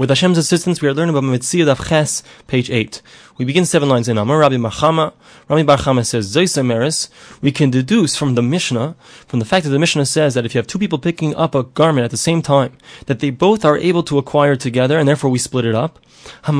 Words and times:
With 0.00 0.08
Hashem's 0.08 0.38
assistance, 0.38 0.80
we 0.80 0.88
are 0.88 0.94
learning 0.94 1.14
about 1.14 1.28
Metzia 1.28 1.66
Daf 1.66 1.86
Ches, 1.86 2.22
page 2.46 2.70
8. 2.70 3.02
We 3.36 3.44
begin 3.44 3.66
seven 3.66 3.90
lines 3.90 4.08
in 4.08 4.16
Amar, 4.16 4.38
Rabbi 4.38 4.56
Machama. 4.56 5.12
Rami 5.48 5.62
Bar 5.62 5.76
Chama 5.76 6.06
says, 6.06 6.34
Zoysa 6.34 7.10
we 7.42 7.50
can 7.50 7.70
deduce 7.70 8.14
from 8.16 8.34
the 8.34 8.42
Mishnah, 8.42 8.96
from 9.26 9.38
the 9.40 9.44
fact 9.44 9.64
that 9.64 9.70
the 9.70 9.78
Mishnah 9.78 10.06
says 10.06 10.34
that 10.34 10.46
if 10.46 10.54
you 10.54 10.58
have 10.58 10.66
two 10.66 10.78
people 10.78 10.98
picking 10.98 11.34
up 11.34 11.54
a 11.54 11.64
garment 11.64 12.04
at 12.04 12.10
the 12.10 12.16
same 12.16 12.40
time, 12.40 12.76
that 13.06 13.20
they 13.20 13.30
both 13.30 13.64
are 13.64 13.76
able 13.76 14.02
to 14.04 14.16
acquire 14.16 14.56
together, 14.56 14.98
and 14.98 15.08
therefore 15.08 15.30
we 15.30 15.38
split 15.38 15.64
it 15.64 15.74
up. 15.74 15.98
We 16.46 16.58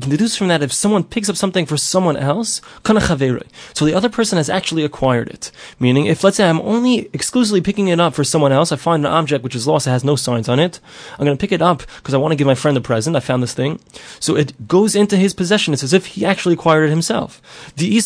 can 0.00 0.10
deduce 0.10 0.36
from 0.36 0.48
that 0.48 0.62
if 0.62 0.70
someone 0.70 1.02
picks 1.02 1.30
up 1.30 1.36
something 1.36 1.64
for 1.64 1.78
someone 1.78 2.18
else, 2.18 2.60
so 2.84 3.84
the 3.86 3.94
other 3.94 4.10
person 4.10 4.36
has 4.36 4.50
actually 4.50 4.84
acquired 4.84 5.28
it. 5.28 5.50
Meaning, 5.78 6.04
if 6.04 6.22
let's 6.22 6.36
say 6.36 6.46
I'm 6.46 6.60
only 6.60 7.08
exclusively 7.14 7.62
picking 7.62 7.88
it 7.88 7.98
up 7.98 8.12
for 8.14 8.22
someone 8.22 8.52
else, 8.52 8.70
I 8.70 8.76
find 8.76 9.06
an 9.06 9.12
object 9.12 9.42
which 9.42 9.54
is 9.54 9.66
lost, 9.66 9.86
it 9.86 9.90
has 9.90 10.04
no 10.04 10.14
signs 10.14 10.46
on 10.46 10.60
it, 10.60 10.78
I'm 11.18 11.24
going 11.24 11.36
to 11.36 11.40
pick 11.40 11.49
it 11.52 11.62
up 11.62 11.82
because 11.96 12.14
I 12.14 12.18
want 12.18 12.32
to 12.32 12.36
give 12.36 12.46
my 12.46 12.54
friend 12.54 12.76
a 12.76 12.80
present, 12.80 13.16
I 13.16 13.20
found 13.20 13.42
this 13.42 13.54
thing. 13.54 13.80
So 14.18 14.36
it 14.36 14.68
goes 14.68 14.94
into 14.94 15.16
his 15.16 15.34
possession, 15.34 15.72
it's 15.72 15.82
as 15.82 15.92
if 15.92 16.06
he 16.06 16.24
actually 16.24 16.54
acquired 16.54 16.84
it 16.84 16.90
himself. 16.90 17.40
The 17.76 18.00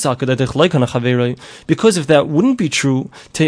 Because 1.66 1.96
if 1.96 2.06
that 2.06 2.28
wouldn't 2.28 2.58
be 2.58 2.68
true, 2.68 3.10
so 3.32 3.44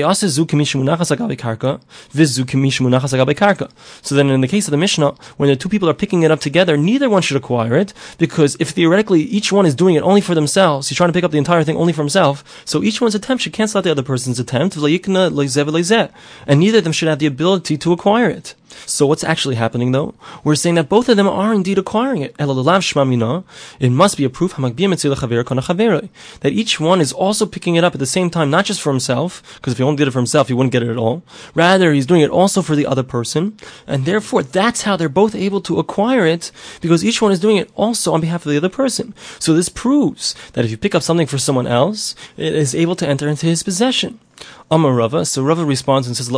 then 4.14 4.30
in 4.30 4.40
the 4.40 4.48
case 4.48 4.66
of 4.66 4.70
the 4.70 4.77
Mishnah, 4.77 5.14
when 5.37 5.48
the 5.48 5.56
two 5.56 5.68
people 5.68 5.88
are 5.88 5.95
picking 5.95 6.23
it 6.23 6.30
up 6.30 6.40
together, 6.40 6.76
neither 6.76 7.09
one 7.10 7.23
should 7.23 7.37
acquire 7.37 7.76
it, 7.76 7.92
because 8.18 8.56
if 8.60 8.70
theoretically 8.70 9.23
each 9.23 9.52
one 9.52 9.66
is 9.66 9.74
doing 9.74 9.95
it 9.95 10.02
only 10.02 10.20
for 10.20 10.34
themselves, 10.34 10.88
he's 10.88 10.96
trying 10.96 11.09
to 11.09 11.12
pick 11.12 11.24
up 11.24 11.30
the 11.30 11.38
entire 11.38 11.65
thing 11.65 11.76
only 11.76 11.92
for 11.92 12.02
himself, 12.02 12.62
so 12.65 12.82
each 12.82 13.01
one's 13.01 13.15
attempt 13.15 13.42
should 13.42 13.52
cancel 13.52 13.78
out 13.78 13.84
the 13.84 13.90
other 13.90 14.02
person's 14.02 14.38
attempt, 14.38 14.76
and 14.76 16.60
neither 16.60 16.78
of 16.78 16.84
them 16.84 16.92
should 16.92 17.09
have 17.09 17.18
the 17.18 17.26
ability 17.26 17.76
to 17.78 17.92
acquire 17.92 18.30
it. 18.30 18.54
So 18.84 19.06
what's 19.06 19.24
actually 19.24 19.54
happening 19.54 19.92
though? 19.92 20.14
We're 20.44 20.54
saying 20.54 20.74
that 20.74 20.88
both 20.88 21.08
of 21.08 21.16
them 21.16 21.28
are 21.28 21.54
indeed 21.54 21.78
acquiring 21.78 22.22
it. 22.22 22.34
It 22.38 23.90
must 23.90 24.16
be 24.16 24.24
a 24.24 24.30
proof 24.30 24.56
that 24.56 26.52
each 26.52 26.80
one 26.80 27.01
is 27.01 27.12
also 27.12 27.46
picking 27.46 27.76
it 27.76 27.84
up 27.84 27.95
at 27.95 28.01
the 28.01 28.06
same 28.06 28.30
time, 28.30 28.51
not 28.51 28.64
just 28.64 28.80
for 28.80 28.90
himself, 28.90 29.42
because 29.56 29.73
if 29.73 29.78
he 29.78 29.84
only 29.84 29.96
did 29.96 30.09
it 30.09 30.10
for 30.10 30.18
himself, 30.18 30.48
he 30.48 30.54
wouldn't 30.54 30.73
get 30.73 30.82
it 30.82 30.90
at 30.90 30.96
all. 30.96 31.23
Rather, 31.54 31.92
he's 31.92 32.06
doing 32.06 32.20
it 32.20 32.30
also 32.30 32.62
for 32.62 32.74
the 32.76 32.86
other 32.86 33.02
person, 33.02 33.56
and 33.86 34.04
therefore 34.04 34.42
that's 34.42 34.82
how 34.82 34.96
they're 34.96 35.08
both 35.08 35.34
able 35.34 35.60
to 35.62 35.79
acquire 35.79 36.26
it, 36.26 36.51
because 36.80 37.04
each 37.04 37.23
one 37.23 37.32
is 37.32 37.40
doing 37.40 37.56
it 37.56 37.70
also 37.74 38.12
on 38.12 38.20
behalf 38.20 38.45
of 38.45 38.51
the 38.51 38.56
other 38.56 38.68
person. 38.68 39.14
So 39.38 39.54
this 39.54 39.68
proves 39.68 40.34
that 40.52 40.64
if 40.64 40.70
you 40.70 40.76
pick 40.76 40.95
up 40.95 41.02
something 41.02 41.26
for 41.26 41.38
someone 41.38 41.66
else, 41.66 42.14
it 42.36 42.54
is 42.54 42.74
able 42.74 42.96
to 42.96 43.08
enter 43.08 43.29
into 43.29 43.46
his 43.46 43.62
possession. 43.62 44.18
Amar 44.68 44.95
Rava. 44.95 45.24
So 45.24 45.45
Rava 45.45 45.64
responds 45.64 46.09
and 46.09 46.16
says, 46.16 46.28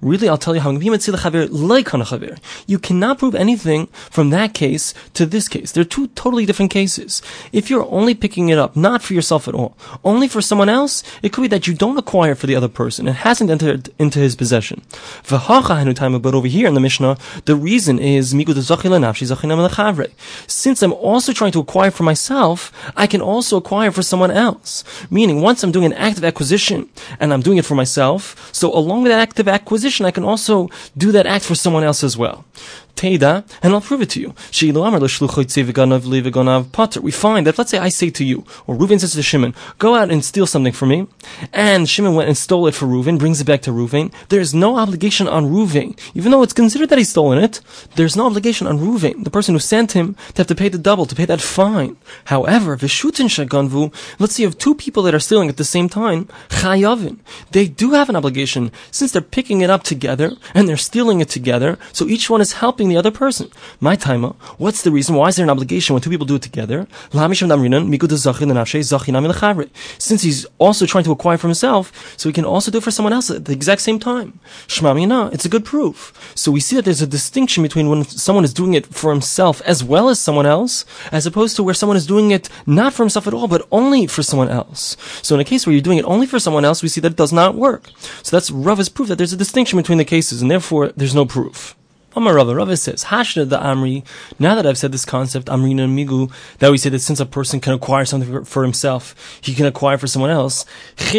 Really, 0.00 0.28
I'll 0.28 0.38
tell 0.38 0.54
you 0.54 0.60
how 0.62 0.70
you 2.66 2.78
cannot 2.78 3.18
prove 3.18 3.34
anything 3.34 3.86
from 3.86 4.30
that 4.30 4.54
case 4.54 4.94
to 5.12 5.26
this 5.26 5.46
case. 5.48 5.72
They're 5.72 5.84
two 5.84 6.06
totally 6.08 6.46
different 6.46 6.70
cases. 6.70 7.20
If 7.52 7.68
you're 7.68 7.86
only 7.90 8.14
picking 8.14 8.48
it 8.48 8.56
up, 8.56 8.76
not 8.76 9.02
for 9.02 9.12
yourself 9.12 9.46
at 9.46 9.54
all, 9.54 9.76
only 10.04 10.26
for 10.26 10.40
someone 10.40 10.70
else, 10.70 11.02
it 11.22 11.34
could 11.34 11.42
be 11.42 11.48
that 11.48 11.66
you 11.66 11.74
don't 11.74 11.98
acquire 11.98 12.34
for 12.34 12.46
the 12.46 12.56
other 12.56 12.68
person. 12.68 13.06
It 13.06 13.16
hasn't 13.16 13.50
entered 13.50 13.90
into 13.98 14.18
his 14.18 14.34
possession. 14.34 14.80
But 15.28 16.34
over 16.34 16.46
here 16.46 16.66
in 16.66 16.74
the 16.74 16.80
Mishnah, 16.80 17.18
the 17.44 17.56
reason 17.56 17.98
is 17.98 18.32
since 20.46 20.82
I'm 20.82 20.92
also 20.92 21.32
trying 21.32 21.52
to 21.52 21.60
acquire 21.60 21.90
for 21.90 22.02
myself, 22.04 22.72
I 22.96 23.06
can 23.06 23.20
also 23.20 23.56
acquire 23.58 23.90
for 23.90 24.02
someone 24.02 24.30
else. 24.30 24.82
Meaning, 25.10 25.42
once 25.42 25.62
I'm 25.62 25.72
doing 25.72 25.84
an 25.84 25.92
active 25.92 26.24
acquisition, 26.24 26.88
and 27.20 27.32
I'm 27.32 27.42
doing 27.42 27.58
it 27.58 27.64
for 27.64 27.74
myself. 27.74 28.50
So 28.52 28.72
along 28.72 29.02
with 29.02 29.12
that 29.12 29.20
act 29.20 29.40
of 29.40 29.48
acquisition, 29.48 30.06
I 30.06 30.10
can 30.10 30.24
also 30.24 30.68
do 30.96 31.12
that 31.12 31.26
act 31.26 31.44
for 31.44 31.54
someone 31.54 31.84
else 31.84 32.02
as 32.04 32.16
well. 32.16 32.44
Teda, 32.96 33.44
and 33.62 33.72
I'll 33.72 33.80
prove 33.80 34.02
it 34.02 34.10
to 34.10 34.20
you. 34.20 34.34
We 37.02 37.10
find 37.10 37.46
that, 37.46 37.58
let's 37.58 37.70
say 37.70 37.78
I 37.78 37.88
say 37.88 38.10
to 38.10 38.24
you, 38.24 38.44
or 38.66 38.76
Reuven 38.76 39.00
says 39.00 39.12
to 39.12 39.22
Shimon, 39.22 39.54
go 39.78 39.94
out 39.94 40.10
and 40.10 40.24
steal 40.24 40.46
something 40.46 40.72
for 40.72 40.86
me, 40.86 41.06
and 41.52 41.88
Shimon 41.88 42.14
went 42.14 42.28
and 42.28 42.36
stole 42.36 42.66
it 42.66 42.74
for 42.74 42.86
Reuven, 42.86 43.18
brings 43.18 43.40
it 43.40 43.44
back 43.44 43.62
to 43.62 43.70
Reuven, 43.70 44.12
there's 44.28 44.54
no 44.54 44.76
obligation 44.78 45.26
on 45.26 45.46
Reuven, 45.46 45.98
even 46.14 46.30
though 46.30 46.42
it's 46.42 46.52
considered 46.52 46.90
that 46.90 46.98
he's 46.98 47.10
stolen 47.10 47.42
it, 47.42 47.60
there's 47.96 48.16
no 48.16 48.26
obligation 48.26 48.66
on 48.66 48.78
Reuven, 48.78 49.24
the 49.24 49.30
person 49.30 49.54
who 49.54 49.58
sent 49.58 49.92
him, 49.92 50.14
to 50.34 50.38
have 50.38 50.46
to 50.46 50.54
pay 50.54 50.68
the 50.68 50.78
double, 50.78 51.06
to 51.06 51.14
pay 51.14 51.24
that 51.24 51.40
fine. 51.40 51.96
However, 52.26 52.76
Vishutin 52.76 53.28
Shaganvu, 53.28 53.92
let's 54.18 54.36
say 54.36 54.42
you 54.42 54.48
have 54.48 54.58
two 54.58 54.74
people 54.74 55.02
that 55.04 55.14
are 55.14 55.20
stealing 55.20 55.48
at 55.48 55.56
the 55.56 55.64
same 55.64 55.88
time, 55.88 56.28
Chayavin, 56.48 57.18
they 57.50 57.68
do 57.68 57.92
have 57.92 58.08
an 58.08 58.16
obligation, 58.16 58.70
since 58.90 59.12
they're 59.12 59.22
picking 59.22 59.60
it 59.60 59.70
up 59.70 59.82
together, 59.82 60.32
and 60.54 60.68
they're 60.68 60.76
stealing 60.76 61.20
it 61.20 61.28
together, 61.28 61.78
so 61.92 62.06
each 62.06 62.30
one 62.30 62.40
is 62.40 62.54
helping 62.54 62.81
the 62.88 62.96
other 62.96 63.10
person. 63.10 63.50
My 63.80 63.96
timer, 63.96 64.34
what's 64.58 64.82
the 64.82 64.90
reason? 64.90 65.14
Why 65.14 65.28
is 65.28 65.36
there 65.36 65.44
an 65.44 65.50
obligation 65.50 65.94
when 65.94 66.02
two 66.02 66.10
people 66.10 66.26
do 66.26 66.36
it 66.36 66.42
together? 66.42 66.86
Since 69.98 70.22
he's 70.22 70.46
also 70.58 70.86
trying 70.86 71.04
to 71.04 71.12
acquire 71.12 71.36
for 71.36 71.48
himself, 71.48 72.14
so 72.16 72.28
he 72.28 72.32
can 72.32 72.44
also 72.44 72.70
do 72.70 72.78
it 72.78 72.84
for 72.84 72.90
someone 72.90 73.12
else 73.12 73.30
at 73.30 73.44
the 73.44 73.52
exact 73.52 73.80
same 73.82 73.98
time. 73.98 74.40
It's 74.68 75.44
a 75.44 75.48
good 75.48 75.64
proof. 75.64 76.32
So 76.34 76.50
we 76.50 76.60
see 76.60 76.76
that 76.76 76.84
there's 76.84 77.02
a 77.02 77.06
distinction 77.06 77.62
between 77.62 77.88
when 77.88 78.04
someone 78.04 78.44
is 78.44 78.54
doing 78.54 78.74
it 78.74 78.86
for 78.86 79.10
himself 79.10 79.60
as 79.62 79.82
well 79.84 80.08
as 80.08 80.18
someone 80.18 80.46
else, 80.46 80.84
as 81.10 81.26
opposed 81.26 81.56
to 81.56 81.62
where 81.62 81.74
someone 81.74 81.96
is 81.96 82.06
doing 82.06 82.30
it 82.30 82.48
not 82.66 82.92
for 82.92 83.02
himself 83.02 83.26
at 83.26 83.34
all, 83.34 83.48
but 83.48 83.66
only 83.70 84.06
for 84.06 84.22
someone 84.22 84.48
else. 84.48 84.96
So 85.22 85.34
in 85.34 85.40
a 85.40 85.44
case 85.44 85.66
where 85.66 85.72
you're 85.72 85.82
doing 85.82 85.98
it 85.98 86.04
only 86.04 86.26
for 86.26 86.38
someone 86.38 86.64
else, 86.64 86.82
we 86.82 86.88
see 86.88 87.00
that 87.00 87.12
it 87.12 87.16
does 87.16 87.32
not 87.32 87.54
work. 87.54 87.90
So 88.22 88.36
that's 88.36 88.50
Rava's 88.50 88.88
proof 88.88 89.08
that 89.08 89.16
there's 89.16 89.32
a 89.32 89.36
distinction 89.36 89.76
between 89.78 89.98
the 89.98 90.04
cases, 90.04 90.42
and 90.42 90.50
therefore 90.50 90.92
there's 90.96 91.14
no 91.14 91.24
proof. 91.24 91.76
Amar 92.14 92.34
Rava, 92.34 92.54
Rava 92.54 92.76
says, 92.76 93.04
Hashna 93.04 93.48
the 93.48 93.58
Amri, 93.58 94.04
now 94.38 94.54
that 94.54 94.66
I've 94.66 94.76
said 94.76 94.92
this 94.92 95.06
concept, 95.06 95.46
Amrina 95.46 95.88
Migu, 95.88 96.30
that 96.58 96.70
we 96.70 96.76
say 96.76 96.90
that 96.90 96.98
since 96.98 97.20
a 97.20 97.26
person 97.26 97.58
can 97.58 97.72
acquire 97.72 98.04
something 98.04 98.44
for, 98.44 98.62
himself, 98.62 99.40
he 99.40 99.54
can 99.54 99.64
acquire 99.64 99.96
for 99.96 100.06
someone 100.06 100.30
else, 100.30 100.66
if 100.98 101.14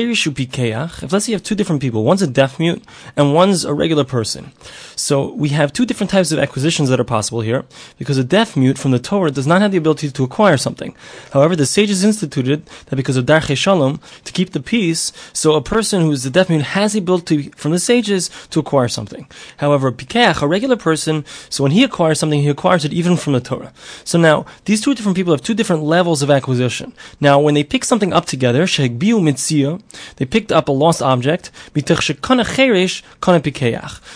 let's 1.11 1.25
say 1.25 1.31
you 1.31 1.35
have 1.35 1.43
two 1.43 1.55
different 1.55 1.81
people, 1.81 2.03
one's 2.03 2.21
a 2.21 2.27
deaf 2.27 2.59
mute 2.59 2.83
and 3.15 3.33
one's 3.33 3.65
a 3.65 3.73
regular 3.73 4.03
person. 4.03 4.51
So 4.95 5.33
we 5.33 5.49
have 5.49 5.73
two 5.73 5.85
different 5.85 6.11
types 6.11 6.31
of 6.31 6.37
acquisitions 6.37 6.89
that 6.89 6.99
are 6.99 7.05
possible 7.05 7.41
here, 7.41 7.65
because 7.97 8.19
a 8.19 8.23
deaf 8.23 8.55
mute 8.55 8.77
from 8.77 8.91
the 8.91 8.99
Torah 8.99 9.31
does 9.31 9.47
not 9.47 9.61
have 9.61 9.71
the 9.71 9.77
ability 9.77 10.11
to 10.11 10.23
acquire 10.23 10.57
something. 10.57 10.95
However, 11.31 11.55
the 11.55 11.65
sages 11.65 12.03
instituted 12.03 12.67
that 12.87 12.95
because 12.95 13.17
of 13.17 13.25
Darche 13.25 13.57
Shalom, 13.57 13.99
to 14.25 14.31
keep 14.31 14.51
the 14.51 14.59
peace, 14.59 15.11
so 15.33 15.55
a 15.55 15.61
person 15.61 16.01
who 16.01 16.11
is 16.11 16.25
a 16.25 16.29
deaf 16.29 16.49
mute 16.49 16.61
has 16.61 16.93
the 16.93 16.99
ability 16.99 17.49
from 17.55 17.71
the 17.71 17.79
sages 17.79 18.29
to 18.51 18.59
acquire 18.59 18.87
something. 18.87 19.27
However, 19.57 19.87
a 19.87 20.43
a 20.43 20.47
regular 20.47 20.75
person, 20.83 21.25
so 21.49 21.63
when 21.63 21.71
he 21.71 21.83
acquires 21.83 22.19
something, 22.19 22.41
he 22.41 22.49
acquires 22.49 22.85
it 22.85 22.93
even 22.93 23.15
from 23.17 23.33
the 23.33 23.39
Torah. 23.39 23.73
So 24.03 24.19
now, 24.19 24.45
these 24.65 24.81
two 24.81 24.93
different 24.93 25.15
people 25.15 25.33
have 25.33 25.41
two 25.41 25.53
different 25.53 25.83
levels 25.83 26.21
of 26.21 26.29
acquisition. 26.29 26.93
Now, 27.19 27.39
when 27.39 27.55
they 27.55 27.63
pick 27.63 27.83
something 27.85 28.13
up 28.13 28.25
together, 28.25 28.67
they 28.67 30.25
picked 30.25 30.51
up 30.51 30.67
a 30.67 30.71
lost 30.71 31.01
object, 31.01 31.51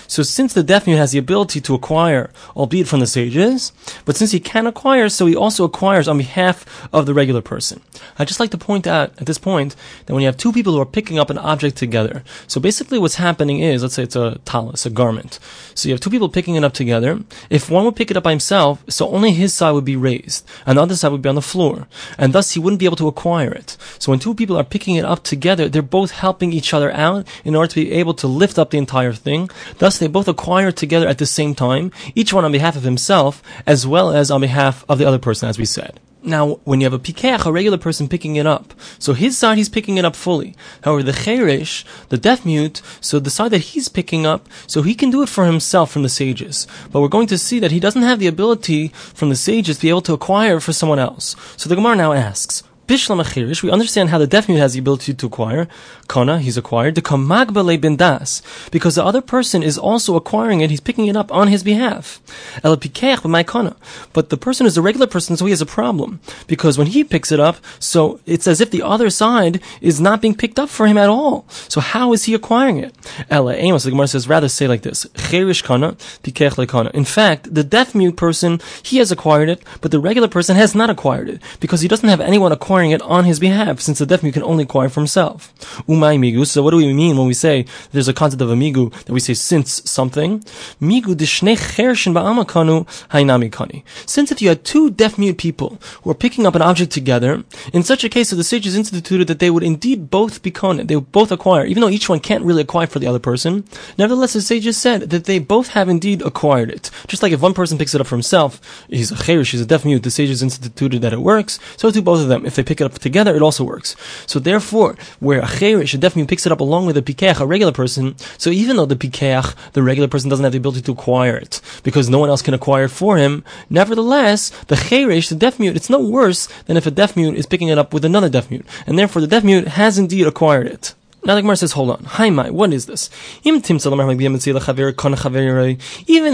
so 0.08 0.24
since 0.24 0.54
the 0.54 0.64
deaf 0.64 0.88
mute 0.88 0.98
has 0.98 1.12
the 1.12 1.18
ability 1.18 1.62
to 1.62 1.74
acquire, 1.74 2.30
albeit 2.56 2.88
from 2.88 3.00
the 3.00 3.08
sages, 3.08 3.72
but 4.06 4.16
since 4.18 4.32
he 4.32 4.40
can 4.40 4.68
acquire, 4.68 5.08
so 5.10 5.26
he 5.26 5.36
also 5.36 5.64
acquires 5.64 6.08
on 6.08 6.18
behalf 6.18 6.66
of 6.92 7.06
the 7.06 7.14
regular 7.14 7.42
person. 7.42 7.82
I'd 8.20 8.28
just 8.28 8.40
like 8.40 8.52
to 8.52 8.58
point 8.58 8.86
out 8.88 9.12
at 9.20 9.26
this 9.26 9.38
point 9.38 9.76
that 10.06 10.14
when 10.14 10.22
you 10.22 10.28
have 10.28 10.38
two 10.38 10.52
people 10.52 10.74
who 10.74 10.82
are 10.82 10.86
picking 10.86 11.18
up 11.20 11.30
an 11.30 11.38
object 11.38 11.78
together, 11.78 12.24
so 12.48 12.60
basically 12.60 13.00
what's 13.00 13.16
happening 13.16 13.60
is, 13.60 13.82
let's 13.82 13.96
say 13.96 14.04
it's 14.04 14.16
a 14.16 14.40
talus, 14.46 14.86
a 14.86 14.90
garment. 14.90 15.40
So 15.74 15.88
you 15.88 15.94
have 15.94 16.02
two 16.02 16.10
people 16.10 16.30
picking 16.30 16.57
it 16.58 16.64
up 16.64 16.74
together. 16.74 17.20
If 17.50 17.70
one 17.70 17.86
would 17.86 17.96
pick 17.96 18.12
it 18.12 18.18
up 18.18 18.24
by 18.24 18.32
himself, 18.32 18.84
so 18.90 19.10
only 19.10 19.32
his 19.32 19.54
side 19.54 19.72
would 19.72 19.86
be 19.86 19.96
raised, 19.96 20.46
and 20.66 20.78
the 20.78 20.82
other 20.82 20.96
side 20.96 21.12
would 21.12 21.22
be 21.22 21.30
on 21.30 21.36
the 21.36 21.42
floor, 21.42 21.88
and 22.18 22.34
thus 22.34 22.52
he 22.52 22.60
wouldn't 22.60 22.80
be 22.80 22.86
able 22.86 22.98
to 22.98 23.08
acquire 23.08 23.52
it. 23.52 23.78
So 24.00 24.12
when 24.12 24.20
two 24.20 24.34
people 24.34 24.58
are 24.58 24.64
picking 24.64 24.96
it 24.96 25.06
up 25.06 25.24
together, 25.24 25.70
they're 25.70 25.82
both 25.82 26.12
helping 26.12 26.52
each 26.54 26.74
other 26.74 26.92
out 26.92 27.28
in 27.46 27.56
order 27.56 27.70
to 27.70 27.76
be 27.76 27.92
able 27.92 28.14
to 28.16 28.28
lift 28.28 28.60
up 28.60 28.72
the 28.72 28.78
entire 28.78 29.14
thing. 29.14 29.50
Thus 29.78 29.98
they 29.98 30.08
both 30.08 30.28
acquire 30.28 30.70
it 30.70 30.78
together 30.78 31.08
at 31.08 31.18
the 31.18 31.26
same 31.26 31.56
time, 31.56 31.92
each 32.16 32.34
one 32.34 32.46
on 32.46 32.52
behalf 32.52 32.76
of 32.76 32.84
himself, 32.84 33.42
as 33.66 33.86
well 33.86 34.12
as 34.12 34.32
on 34.32 34.42
behalf 34.42 34.84
of 34.90 34.98
the 34.98 35.06
other 35.06 35.20
person, 35.20 35.50
as 35.50 35.58
we 35.58 35.66
said. 35.66 36.00
Now, 36.28 36.60
when 36.66 36.82
you 36.82 36.86
have 36.86 36.94
a 36.94 37.00
pikeach, 37.00 37.46
a 37.46 37.52
regular 37.54 37.78
person 37.78 38.10
picking 38.10 38.36
it 38.36 38.46
up, 38.46 38.74
so 39.00 39.14
his 39.14 39.38
side 39.38 39.58
he's 39.58 39.70
picking 39.70 39.98
it 39.98 40.04
up 40.04 40.14
fully. 40.14 40.58
However, 40.82 41.02
the 41.02 41.14
cheresh, 41.14 41.86
the 42.10 42.18
deaf 42.18 42.46
mute, 42.46 42.82
so 43.00 43.18
the 43.18 43.30
side 43.30 43.52
that 43.52 43.70
he's 43.70 43.88
picking 43.88 44.26
up, 44.26 44.50
so 44.68 44.82
he 44.82 44.94
can 44.94 45.10
do 45.10 45.24
it 45.24 45.30
for 45.30 45.46
himself 45.46 45.90
from 45.90 46.04
the 46.04 46.10
sages. 46.10 46.68
But 46.92 47.00
we're 47.00 47.08
going 47.08 47.28
to 47.28 47.38
see 47.38 47.60
that 47.60 47.72
he 47.72 47.80
doesn't 47.80 48.02
have 48.02 48.20
the 48.20 48.28
ability 48.28 48.90
from 48.90 49.30
the 49.30 49.38
sages 49.38 49.78
to 49.78 49.84
be 49.84 49.90
able 49.90 50.02
to 50.02 50.14
acquire 50.14 50.60
for 50.60 50.74
someone 50.74 51.00
else. 51.00 51.38
So 51.56 51.70
the 51.70 51.76
Gemara 51.76 51.96
now 51.96 52.12
asks, 52.12 52.62
Bishlam 52.88 53.22
achirish, 53.22 53.62
we 53.62 53.70
understand 53.70 54.10
how 54.10 54.18
the 54.18 54.26
deaf 54.26 54.48
mute 54.48 54.60
has 54.60 54.72
the 54.72 54.80
ability 54.80 55.14
to 55.14 55.26
acquire. 55.26 55.68
Kana, 56.08 56.40
he's 56.40 56.56
acquired. 56.56 56.96
The 56.96 57.02
kamagbale 57.02 57.78
bindas, 57.78 58.42
because 58.72 58.96
the 58.96 59.04
other 59.04 59.20
person 59.20 59.62
is 59.62 59.78
also 59.78 60.16
acquiring 60.16 60.62
it, 60.62 60.70
he's 60.70 60.80
picking 60.80 61.08
it 61.08 61.18
up 61.18 61.30
on 61.30 61.50
his 61.50 61.64
behalf. 61.64 62.22
Elapikeach 62.64 63.30
my 63.30 63.44
kana. 63.44 63.76
But 64.14 64.30
the 64.30 64.38
person 64.38 64.66
is 64.66 64.78
a 64.78 64.82
regular 64.82 65.06
person, 65.06 65.36
so 65.36 65.44
he 65.46 65.52
has 65.52 65.62
a 65.62 65.66
problem. 65.66 66.22
Because 66.48 66.78
when 66.78 66.88
he 66.88 67.04
picks 67.04 67.30
it 67.30 67.42
up, 67.42 67.58
so 67.78 68.22
it's 68.26 68.48
as 68.48 68.62
if 68.62 68.72
the 68.72 68.84
other 68.84 69.10
side 69.10 69.62
is 69.82 70.00
not 70.00 70.22
being 70.22 70.34
picked 70.34 70.58
up 70.58 70.70
for 70.70 70.88
him 70.88 70.98
at 70.98 71.10
all. 71.10 71.46
So 71.50 71.82
how 71.82 72.14
is 72.14 72.24
he 72.24 72.34
acquiring 72.34 72.78
it? 72.78 72.96
Ela 73.30 73.54
Amos, 73.56 73.84
the 73.84 73.90
Gemara 73.90 74.08
says, 74.08 74.30
rather 74.30 74.48
say 74.48 74.66
like 74.66 74.84
this. 74.84 75.04
Cheresh 75.14 75.62
kana, 75.62 75.94
pikech 76.24 76.70
kana. 76.70 76.92
In 76.94 77.04
fact, 77.04 77.54
the 77.54 77.66
deaf 77.66 77.94
mute 77.94 78.16
person, 78.16 78.62
he 78.82 79.00
has 79.00 79.12
acquired 79.12 79.50
it, 79.50 79.62
but 79.82 79.92
the 79.92 80.00
regular 80.00 80.30
person 80.30 80.56
has 80.56 80.74
not 80.74 80.90
acquired 80.90 81.28
it. 81.28 81.42
Because 81.60 81.82
he 81.82 81.90
doesn't 81.90 82.08
have 82.08 82.22
anyone 82.22 82.54
acquiring 82.54 82.77
acquiring 82.78 82.92
it 82.92 83.02
on 83.02 83.26
his 83.26 83.40
behalf, 83.40 83.80
since 83.80 83.98
the 83.98 84.06
deaf 84.06 84.22
mute 84.22 84.34
can 84.34 84.44
only 84.44 84.64
acquire 84.64 84.88
for 84.88 85.00
himself. 85.00 85.52
Umay 85.88 86.20
migu. 86.20 86.46
So 86.46 86.62
what 86.62 86.72
do 86.72 86.78
we 86.78 86.94
mean 86.94 87.18
when 87.18 87.26
we 87.26 87.34
say 87.34 87.66
there's 87.92 88.08
a 88.08 88.14
concept 88.14 88.40
of 88.40 88.52
a 88.52 88.54
migu 88.54 88.94
that 89.06 89.14
we 89.14 89.20
say 89.20 89.34
since 89.34 89.82
something? 89.90 90.42
Migu 90.80 91.16
dishnei 91.16 91.58
chershin 91.58 92.14
ba'amakanu 92.14 92.86
hainami 93.10 93.50
kani. 93.50 93.84
Since 94.06 94.32
if 94.32 94.44
you 94.44 94.50
had 94.50 94.64
two 94.64 94.92
deaf 94.92 95.18
mute 95.18 95.40
people 95.40 95.80
who 96.04 96.12
are 96.12 96.14
picking 96.14 96.46
up 96.46 96.54
an 96.54 96.62
object 96.62 96.92
together, 96.92 97.44
in 97.74 97.82
such 97.82 98.04
a 98.04 98.10
case, 98.10 98.30
the 98.30 98.44
sages 98.44 98.76
instituted 98.76 99.26
that 99.28 99.40
they 99.40 99.50
would 99.50 99.64
indeed 99.64 100.12
both 100.12 100.44
be 100.44 100.52
kani, 100.52 100.88
they 100.88 100.96
would 100.96 101.12
both 101.12 101.32
acquire, 101.32 101.66
even 101.66 101.82
though 101.82 101.90
each 101.90 102.08
one 102.08 102.20
can't 102.20 102.46
really 102.46 102.62
acquire 102.62 102.86
for 102.86 103.00
the 103.00 103.08
other 103.08 103.18
person. 103.18 103.66
Nevertheless, 103.98 104.34
the 104.34 104.42
sages 104.42 104.78
said 104.78 105.10
that 105.10 105.26
they 105.26 105.40
both 105.40 105.70
have 105.70 105.90
indeed 105.90 106.22
acquired 106.22 106.70
it. 106.70 106.92
Just 107.08 107.24
like 107.24 107.32
if 107.32 107.42
one 107.42 107.56
person 107.56 107.80
picks 107.80 107.96
it 107.96 108.02
up 108.02 108.06
for 108.06 108.16
himself, 108.16 108.86
he's 108.88 109.12
a 109.12 109.16
cheresh, 109.16 109.50
he's 109.50 109.62
a 109.62 109.66
deaf 109.66 109.84
mute, 109.84 110.04
the 110.04 110.12
sages 110.12 110.44
instituted 110.44 111.02
that 111.02 111.14
it 111.14 111.22
works, 111.22 111.60
so 111.76 111.90
do 111.90 112.04
both 112.04 112.22
of 112.22 112.28
them. 112.28 112.46
If 112.46 112.56
they 112.56 112.67
pick 112.68 112.82
it 112.82 112.86
up 112.86 113.00
together, 113.00 113.36
it 113.36 113.42
also 113.42 113.64
works. 113.64 113.96
So 114.26 114.40
therefore, 114.40 114.96
where 115.20 115.40
a 115.40 115.46
cheresh, 115.46 115.94
a 115.94 115.98
definitely 115.98 116.28
picks 116.28 116.46
it 116.46 116.52
up 116.52 116.60
along 116.60 116.86
with 116.86 116.98
a 116.98 117.02
pikeach, 117.02 117.40
a 117.40 117.46
regular 117.46 117.72
person, 117.72 118.16
so 118.38 118.50
even 118.50 118.76
though 118.76 118.86
the 118.86 118.96
pikeach, 118.96 119.56
the 119.74 119.84
regular 119.84 120.08
person 120.08 120.30
doesn't 120.30 120.44
have 120.44 120.54
the 120.54 120.60
ability 120.60 120.82
to 120.84 120.92
acquire 120.92 121.38
it, 121.38 121.62
because 121.84 122.10
no 122.10 122.20
one 122.20 122.30
else 122.30 122.42
can 122.42 122.54
acquire 122.54 122.86
it 122.86 122.90
for 122.90 123.18
him, 123.18 123.44
nevertheless, 123.70 124.50
the 124.68 124.76
cheresh, 124.76 125.30
the 125.30 125.36
deaf 125.36 125.60
mute, 125.60 125.76
it's 125.76 125.90
no 125.90 126.00
worse 126.00 126.48
than 126.66 126.78
if 126.78 126.86
a 126.86 126.92
deaf 126.92 127.16
mute 127.16 127.36
is 127.36 127.46
picking 127.46 127.70
it 127.70 127.78
up 127.78 127.94
with 127.94 128.06
another 128.06 128.30
deaf 128.30 128.52
mute. 128.52 128.66
And 128.86 129.00
therefore, 129.00 129.22
the 129.22 129.28
deaf 129.28 129.44
mute 129.44 129.68
has 129.70 129.98
indeed 129.98 130.28
acquired 130.28 130.68
it. 130.68 130.94
Now 131.24 131.36
the 131.36 131.42
Gemara 131.42 131.58
says, 131.58 131.74
hold 131.74 131.90
on. 131.90 132.04
Hi, 132.06 132.30
my, 132.30 132.50
what 132.50 132.72
is 132.72 132.86
this? 132.86 133.10
Even 133.44 133.62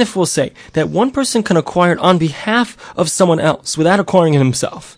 if 0.02 0.16
we'll 0.16 0.26
say 0.28 0.52
that 0.74 0.90
one 0.90 1.10
person 1.10 1.42
can 1.42 1.58
acquire 1.58 1.94
it 1.94 2.00
on 2.00 2.18
behalf 2.20 2.78
of 2.96 3.10
someone 3.10 3.40
else 3.40 3.76
without 3.76 4.00
acquiring 4.00 4.36
it 4.36 4.40
himself. 4.40 4.96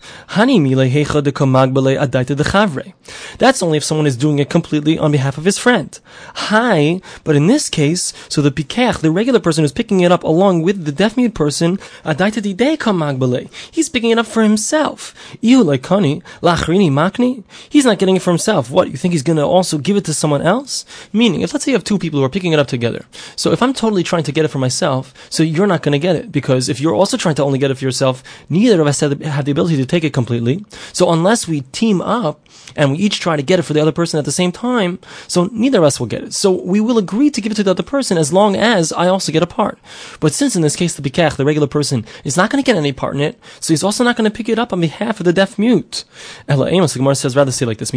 That's 3.38 3.62
only 3.62 3.78
if 3.78 3.84
someone 3.84 4.06
is 4.06 4.16
doing 4.16 4.38
it 4.38 4.50
completely 4.50 4.98
on 4.98 5.12
behalf 5.12 5.38
of 5.38 5.44
his 5.44 5.56
friend. 5.56 5.98
Hi, 6.34 7.00
but 7.24 7.36
in 7.36 7.46
this 7.46 7.70
case, 7.70 8.12
so 8.28 8.42
the 8.42 8.50
pikach, 8.50 8.98
the 9.00 9.10
regular 9.10 9.40
person 9.40 9.64
who's 9.64 9.72
picking 9.72 10.00
it 10.00 10.12
up 10.12 10.24
along 10.24 10.62
with 10.62 10.84
the 10.84 10.92
deaf 10.92 11.16
mute 11.16 11.34
person, 11.34 11.78
he's 13.70 13.88
picking 13.88 14.10
it 14.10 14.18
up 14.18 14.26
for 14.26 14.42
himself. 14.42 15.14
He's 15.40 15.58
not 15.58 15.82
getting 17.98 18.16
it 18.16 18.22
for 18.22 18.30
himself. 18.30 18.70
What, 18.70 18.90
you 18.90 18.96
think 18.96 19.12
he's 19.12 19.22
gonna 19.22 19.46
also 19.46 19.75
give 19.78 19.96
it 19.96 20.04
to 20.06 20.14
someone 20.14 20.42
else? 20.42 20.84
Meaning, 21.12 21.42
if 21.42 21.52
let's 21.52 21.64
say 21.64 21.72
you 21.72 21.76
have 21.76 21.84
two 21.84 21.98
people 21.98 22.20
who 22.20 22.24
are 22.24 22.30
picking 22.30 22.52
it 22.52 22.58
up 22.58 22.66
together, 22.66 23.04
so 23.36 23.52
if 23.52 23.62
I'm 23.62 23.72
totally 23.72 24.02
trying 24.02 24.24
to 24.24 24.32
get 24.32 24.44
it 24.44 24.48
for 24.48 24.58
myself, 24.58 25.14
so 25.30 25.42
you're 25.42 25.66
not 25.66 25.82
going 25.82 25.92
to 25.92 25.98
get 25.98 26.16
it 26.16 26.32
because 26.32 26.68
if 26.68 26.80
you're 26.80 26.94
also 26.94 27.16
trying 27.16 27.34
to 27.36 27.44
only 27.44 27.58
get 27.58 27.70
it 27.70 27.76
for 27.76 27.84
yourself, 27.84 28.22
neither 28.48 28.80
of 28.80 28.86
us 28.86 29.00
have 29.00 29.44
the 29.44 29.50
ability 29.50 29.76
to 29.76 29.86
take 29.86 30.04
it 30.04 30.12
completely. 30.12 30.64
So 30.92 31.10
unless 31.12 31.46
we 31.48 31.62
team 31.72 32.00
up 32.00 32.40
and 32.74 32.92
we 32.92 32.98
each 32.98 33.20
try 33.20 33.36
to 33.36 33.42
get 33.42 33.58
it 33.58 33.62
for 33.62 33.72
the 33.72 33.80
other 33.80 33.92
person 33.92 34.18
at 34.18 34.24
the 34.24 34.32
same 34.32 34.52
time, 34.52 34.98
so 35.28 35.48
neither 35.52 35.78
of 35.78 35.84
us 35.84 36.00
will 36.00 36.06
get 36.06 36.22
it. 36.22 36.34
So 36.34 36.50
we 36.62 36.80
will 36.80 36.98
agree 36.98 37.30
to 37.30 37.40
give 37.40 37.52
it 37.52 37.56
to 37.56 37.62
the 37.62 37.70
other 37.70 37.82
person 37.82 38.18
as 38.18 38.32
long 38.32 38.56
as 38.56 38.92
I 38.92 39.08
also 39.08 39.32
get 39.32 39.42
a 39.42 39.46
part. 39.46 39.78
But 40.20 40.32
since 40.34 40.56
in 40.56 40.62
this 40.62 40.76
case 40.76 40.94
the 40.94 41.02
pikach, 41.02 41.36
the 41.36 41.44
regular 41.44 41.66
person, 41.66 42.04
is 42.24 42.36
not 42.36 42.50
going 42.50 42.62
to 42.62 42.66
get 42.66 42.76
any 42.76 42.92
part 42.92 43.14
in 43.14 43.20
it, 43.20 43.38
so 43.60 43.72
he's 43.72 43.84
also 43.84 44.04
not 44.04 44.16
going 44.16 44.30
to 44.30 44.36
pick 44.36 44.48
it 44.48 44.58
up 44.58 44.72
on 44.72 44.80
behalf 44.80 45.20
of 45.20 45.24
the 45.24 45.32
deaf 45.32 45.58
mute. 45.58 46.04
Ela 46.48 46.68
Amos, 46.68 46.92
the 46.92 46.98
Gemara 46.98 47.14
says 47.14 47.36
rather 47.36 47.52
say 47.52 47.66
like 47.66 47.78
this: 47.78 47.92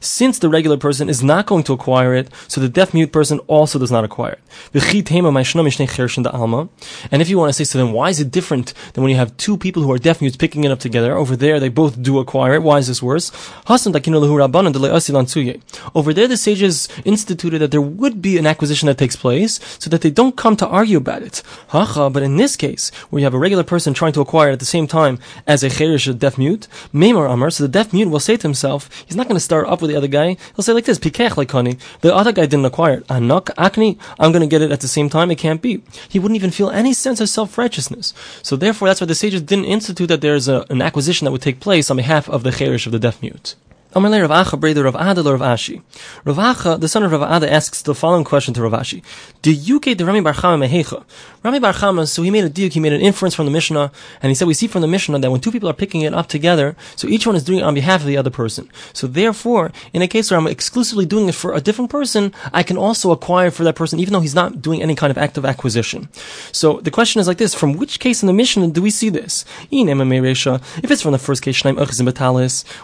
since 0.00 0.38
the 0.38 0.48
regular 0.48 0.76
person 0.76 1.08
is 1.08 1.22
not 1.22 1.46
going 1.46 1.62
to 1.64 1.72
acquire 1.72 2.14
it, 2.14 2.28
so 2.48 2.60
the 2.60 2.68
deaf 2.68 2.92
mute 2.94 3.12
person 3.12 3.38
also 3.40 3.78
does 3.78 3.90
not 3.90 4.04
acquire 4.04 4.32
it. 4.32 4.40
And 7.10 7.22
if 7.22 7.28
you 7.28 7.38
want 7.38 7.48
to 7.48 7.52
say, 7.52 7.64
so 7.64 7.78
then 7.78 7.92
why 7.92 8.10
is 8.10 8.20
it 8.20 8.30
different 8.30 8.74
than 8.92 9.02
when 9.02 9.10
you 9.10 9.16
have 9.16 9.36
two 9.36 9.56
people 9.56 9.82
who 9.82 9.92
are 9.92 9.98
deaf 9.98 10.20
mutes 10.20 10.36
picking 10.36 10.64
it 10.64 10.70
up 10.70 10.78
together? 10.78 11.16
Over 11.16 11.36
there, 11.36 11.58
they 11.60 11.68
both 11.68 12.02
do 12.02 12.18
acquire 12.18 12.54
it. 12.54 12.62
Why 12.62 12.78
is 12.78 12.86
this 12.86 13.02
worse? 13.02 13.30
Over 13.68 13.92
there, 16.14 16.28
the 16.28 16.36
sages 16.36 16.88
instituted 17.04 17.58
that 17.58 17.70
there 17.70 17.80
would 17.80 18.22
be 18.22 18.38
an 18.38 18.46
acquisition 18.46 18.86
that 18.86 18.98
takes 18.98 19.16
place, 19.16 19.60
so 19.78 19.90
that 19.90 20.00
they 20.02 20.10
don't 20.10 20.36
come 20.36 20.56
to 20.56 20.66
argue 20.66 20.98
about 20.98 21.22
it. 21.22 21.42
But 21.72 22.22
in 22.22 22.36
this 22.36 22.56
case, 22.56 22.90
where 23.10 23.20
you 23.20 23.24
have 23.24 23.34
a 23.34 23.38
regular 23.38 23.64
person 23.64 23.94
trying 23.94 24.12
to 24.12 24.20
acquire 24.20 24.50
it 24.50 24.54
at 24.54 24.60
the 24.60 24.64
same 24.64 24.86
time 24.86 25.18
as 25.46 25.62
a 25.62 25.68
a 25.72 26.14
deaf 26.14 26.38
mute, 26.38 26.68
so 26.92 27.64
the 27.64 27.68
deaf 27.70 27.92
mute 27.92 28.08
will 28.08 28.20
say 28.20 28.36
to 28.36 28.42
himself, 28.42 28.88
he's 29.06 29.16
not 29.16 29.28
going 29.28 29.36
to 29.36 29.40
start 29.40 29.66
up 29.68 29.80
with 29.80 29.90
the 29.90 29.96
other 29.96 30.08
guy. 30.08 30.36
He'll 30.54 30.62
say 30.62 30.72
like 30.72 30.84
this, 30.84 30.98
pikech 30.98 31.36
like 31.36 31.50
honey. 31.50 31.78
The 32.00 32.14
other 32.14 32.32
guy 32.32 32.46
didn't 32.46 32.64
acquire 32.64 32.98
it. 32.98 33.06
Anak, 33.08 33.46
akni, 33.56 33.98
I'm 34.18 34.32
going 34.32 34.42
to 34.42 34.46
get 34.46 34.62
it 34.62 34.72
at 34.72 34.80
the 34.80 34.88
same 34.88 35.08
time. 35.08 35.30
It 35.30 35.38
can't 35.38 35.62
be. 35.62 35.82
He 36.08 36.18
wouldn't 36.18 36.36
even 36.36 36.50
feel 36.50 36.70
any 36.70 36.92
sense 36.92 37.20
of 37.20 37.28
self-righteousness. 37.28 38.14
So 38.42 38.56
therefore, 38.56 38.88
that's 38.88 39.00
why 39.00 39.06
the 39.06 39.14
sages 39.14 39.42
didn't 39.42 39.66
institute 39.66 40.08
that 40.08 40.20
there's 40.20 40.48
a, 40.48 40.66
an 40.70 40.82
acquisition 40.82 41.24
that 41.24 41.32
would 41.32 41.42
take 41.42 41.60
place 41.60 41.90
on 41.90 41.96
behalf 41.96 42.28
of 42.28 42.42
the 42.42 42.50
cheresh 42.50 42.86
of 42.86 42.92
the 42.92 42.98
deaf 42.98 43.20
mute. 43.22 43.54
Amalei 43.94 44.26
Rav 44.26 44.46
Acha, 44.46 44.58
brother 44.58 44.86
of 44.86 44.94
Ada, 44.94 45.22
Rav 45.22 45.40
Ashi. 45.40 45.82
Rav 46.24 46.36
Acha, 46.36 46.80
the 46.80 46.88
son 46.88 47.02
of 47.02 47.12
Rav 47.12 47.22
Ada, 47.22 47.52
asks 47.52 47.82
the 47.82 47.94
following 47.94 48.24
question 48.24 48.54
to 48.54 48.62
Rav 48.62 48.72
Ashi. 48.72 49.02
Do 49.42 49.52
you 49.52 49.80
get 49.80 49.98
the 49.98 50.06
Rami 50.06 50.22
Bar 50.22 50.32
Chama 50.32 50.66
mehecha? 50.66 51.04
Rami 51.42 51.58
Bar 51.58 51.74
Chama, 51.74 52.08
so 52.08 52.22
he 52.22 52.30
made 52.30 52.44
a 52.44 52.48
diuk, 52.48 52.72
he 52.72 52.80
made 52.80 52.94
an 52.94 53.02
inference 53.02 53.34
from 53.34 53.44
the 53.44 53.52
Mishnah, 53.52 53.92
and 54.22 54.30
he 54.30 54.34
said 54.34 54.48
we 54.48 54.54
see 54.54 54.66
from 54.66 54.80
the 54.80 54.88
Mishnah 54.88 55.18
that 55.18 55.30
when 55.30 55.42
two 55.42 55.52
people 55.52 55.68
are 55.68 55.74
picking 55.74 56.00
it 56.00 56.14
up 56.14 56.26
together, 56.28 56.74
so 56.96 57.06
each 57.06 57.26
one 57.26 57.36
is 57.36 57.44
doing 57.44 57.58
it 57.58 57.64
on 57.64 57.74
behalf 57.74 58.00
of 58.00 58.06
the 58.06 58.16
other 58.16 58.30
person. 58.30 58.70
So 58.94 59.06
therefore, 59.06 59.72
in 59.92 60.00
a 60.00 60.08
case 60.08 60.30
where 60.30 60.40
I'm 60.40 60.46
exclusively 60.46 61.04
doing 61.04 61.28
it 61.28 61.34
for 61.34 61.52
a 61.52 61.60
different 61.60 61.90
person, 61.90 62.32
I 62.50 62.62
can 62.62 62.78
also 62.78 63.10
acquire 63.10 63.50
for 63.50 63.62
that 63.64 63.76
person, 63.76 63.98
even 63.98 64.14
though 64.14 64.20
he's 64.20 64.34
not 64.34 64.62
doing 64.62 64.80
any 64.80 64.94
kind 64.94 65.10
of 65.10 65.18
active 65.18 65.44
acquisition. 65.44 66.08
So 66.50 66.80
the 66.80 66.90
question 66.90 67.20
is 67.20 67.28
like 67.28 67.36
this, 67.36 67.54
from 67.54 67.74
which 67.74 68.00
case 68.00 68.22
in 68.22 68.26
the 68.26 68.32
Mishnah 68.32 68.68
do 68.68 68.80
we 68.80 68.88
see 68.90 69.10
this? 69.10 69.44
If 69.70 70.90
it's 70.90 71.02
from 71.02 71.12
the 71.12 71.18
first 71.18 71.42
case, 71.42 71.62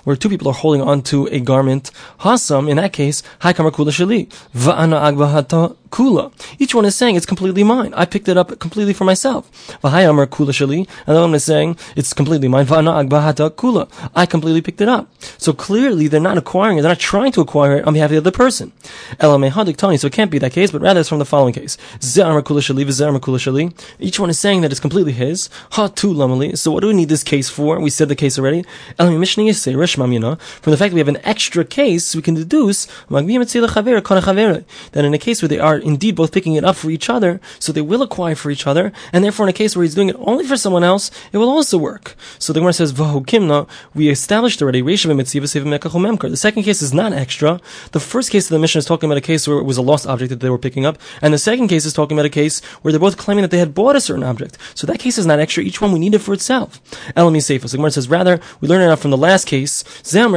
where 0.04 0.16
two 0.16 0.28
people 0.28 0.48
are 0.48 0.54
holding 0.54 0.82
on 0.82 0.97
onto 0.98 1.26
a 1.28 1.40
garment, 1.40 1.90
hasam, 2.20 2.68
in 2.68 2.76
that 2.76 2.92
case, 2.92 3.22
haikam 3.40 3.70
kula 3.70 3.90
shali, 3.90 4.28
va'ana 4.54 5.00
agbahata 5.08 5.76
kula. 5.90 6.32
Each 6.58 6.74
one 6.74 6.84
is 6.84 6.94
saying 6.94 7.16
it's 7.16 7.26
completely 7.26 7.64
mine. 7.64 7.92
I 7.94 8.04
picked 8.04 8.28
it 8.28 8.36
up 8.36 8.58
completely 8.58 8.92
for 8.92 9.04
myself. 9.04 9.50
V'hayamar 9.82 10.26
kula 10.26 10.50
shali, 10.50 10.88
and 11.06 11.16
the 11.16 11.20
one 11.20 11.34
is 11.34 11.44
saying 11.44 11.76
it's 11.96 12.12
completely 12.12 12.48
mine. 12.48 12.66
Va'ana 12.66 13.08
agbahata 13.08 13.50
kula. 13.50 13.88
I 14.14 14.26
completely 14.26 14.60
picked 14.62 14.80
it 14.80 14.88
up. 14.88 15.08
So 15.38 15.52
clearly 15.52 16.08
they're 16.08 16.20
not 16.20 16.38
acquiring 16.38 16.78
it. 16.78 16.82
They're 16.82 16.90
not 16.90 16.98
trying 16.98 17.32
to 17.32 17.40
acquire 17.40 17.76
it 17.78 17.84
on 17.86 17.94
behalf 17.94 18.06
of 18.06 18.12
the 18.12 18.18
other 18.18 18.30
person. 18.30 18.72
Elamehadik 19.20 19.76
tani. 19.76 19.96
So 19.96 20.06
it 20.06 20.12
can't 20.12 20.30
be 20.30 20.38
that 20.38 20.52
case, 20.52 20.70
but 20.70 20.80
rather 20.80 21.00
it's 21.00 21.08
from 21.08 21.18
the 21.18 21.24
following 21.24 21.54
case. 21.54 21.76
Ze'amar 22.00 22.42
kula 22.42 22.60
shali, 22.60 22.84
v'ze'amar 22.84 23.20
kula 23.20 23.38
shali. 23.38 23.72
Each 23.98 24.18
one 24.20 24.30
is 24.30 24.38
saying 24.38 24.60
that 24.62 24.70
it's 24.70 24.80
completely 24.80 25.12
his. 25.12 25.48
Ha 25.72 25.88
tu 25.88 26.12
lamali. 26.14 26.56
So 26.56 26.70
what 26.72 26.80
do 26.80 26.88
we 26.88 26.94
need 26.94 27.08
this 27.08 27.22
case 27.22 27.48
for? 27.48 27.78
We 27.80 27.90
said 27.90 28.08
the 28.08 28.16
case 28.16 28.38
already. 28.38 28.64
From 28.96 29.20
the 29.20 30.76
fact 30.76 30.90
that 30.90 30.94
we 30.94 31.00
have 31.00 31.08
an 31.08 31.18
extra 31.24 31.64
case, 31.64 32.14
we 32.14 32.22
can 32.22 32.34
deduce 32.34 32.86
that 33.08 35.04
in 35.04 35.14
a 35.14 35.18
case 35.18 35.42
where 35.42 35.48
they 35.48 35.58
are 35.58 35.77
indeed 35.78 36.16
both 36.16 36.32
picking 36.32 36.54
it 36.54 36.64
up 36.64 36.76
for 36.76 36.90
each 36.90 37.08
other, 37.08 37.40
so 37.58 37.72
they 37.72 37.80
will 37.80 38.02
acquire 38.02 38.34
for 38.34 38.50
each 38.50 38.66
other, 38.66 38.92
and 39.12 39.24
therefore 39.24 39.46
in 39.46 39.50
a 39.50 39.52
case 39.52 39.74
where 39.74 39.82
he's 39.82 39.94
doing 39.94 40.08
it 40.08 40.16
only 40.18 40.44
for 40.44 40.56
someone 40.56 40.84
else, 40.84 41.10
it 41.32 41.38
will 41.38 41.48
also 41.48 41.78
work. 41.78 42.16
So 42.38 42.52
the 42.52 42.60
Gemara 42.60 42.72
says, 42.72 42.92
kimna, 42.92 43.68
we 43.94 44.08
established 44.08 44.62
already, 44.62 44.82
the 44.82 46.36
second 46.36 46.62
case 46.62 46.82
is 46.82 46.94
not 46.94 47.12
extra. 47.12 47.60
The 47.92 48.00
first 48.00 48.30
case 48.30 48.46
of 48.46 48.50
the 48.50 48.58
Mishnah 48.58 48.80
is 48.80 48.86
talking 48.86 49.08
about 49.08 49.18
a 49.18 49.22
case 49.22 49.46
where 49.46 49.58
it 49.58 49.64
was 49.64 49.76
a 49.76 49.82
lost 49.82 50.06
object 50.06 50.30
that 50.30 50.40
they 50.40 50.50
were 50.50 50.58
picking 50.58 50.86
up, 50.86 50.98
and 51.22 51.34
the 51.34 51.38
second 51.38 51.68
case 51.68 51.84
is 51.84 51.92
talking 51.92 52.16
about 52.16 52.26
a 52.26 52.30
case 52.30 52.60
where 52.82 52.92
they're 52.92 53.00
both 53.00 53.16
claiming 53.16 53.42
that 53.42 53.50
they 53.50 53.58
had 53.58 53.74
bought 53.74 53.96
a 53.96 54.00
certain 54.00 54.24
object. 54.24 54.56
So 54.74 54.86
that 54.86 54.98
case 54.98 55.18
is 55.18 55.26
not 55.26 55.40
extra, 55.40 55.62
each 55.62 55.80
one 55.80 55.92
we 55.92 55.98
need 55.98 56.14
it 56.14 56.20
for 56.20 56.32
itself. 56.32 56.80
Elami 57.16 57.38
Seifos. 57.38 57.70
The 57.72 57.76
Gemara 57.76 57.90
says, 57.90 58.08
rather, 58.08 58.40
we 58.60 58.68
learn 58.68 58.82
enough 58.82 59.00
from 59.00 59.10
the 59.10 59.16
last 59.16 59.46
case, 59.46 59.84
in 60.14 60.30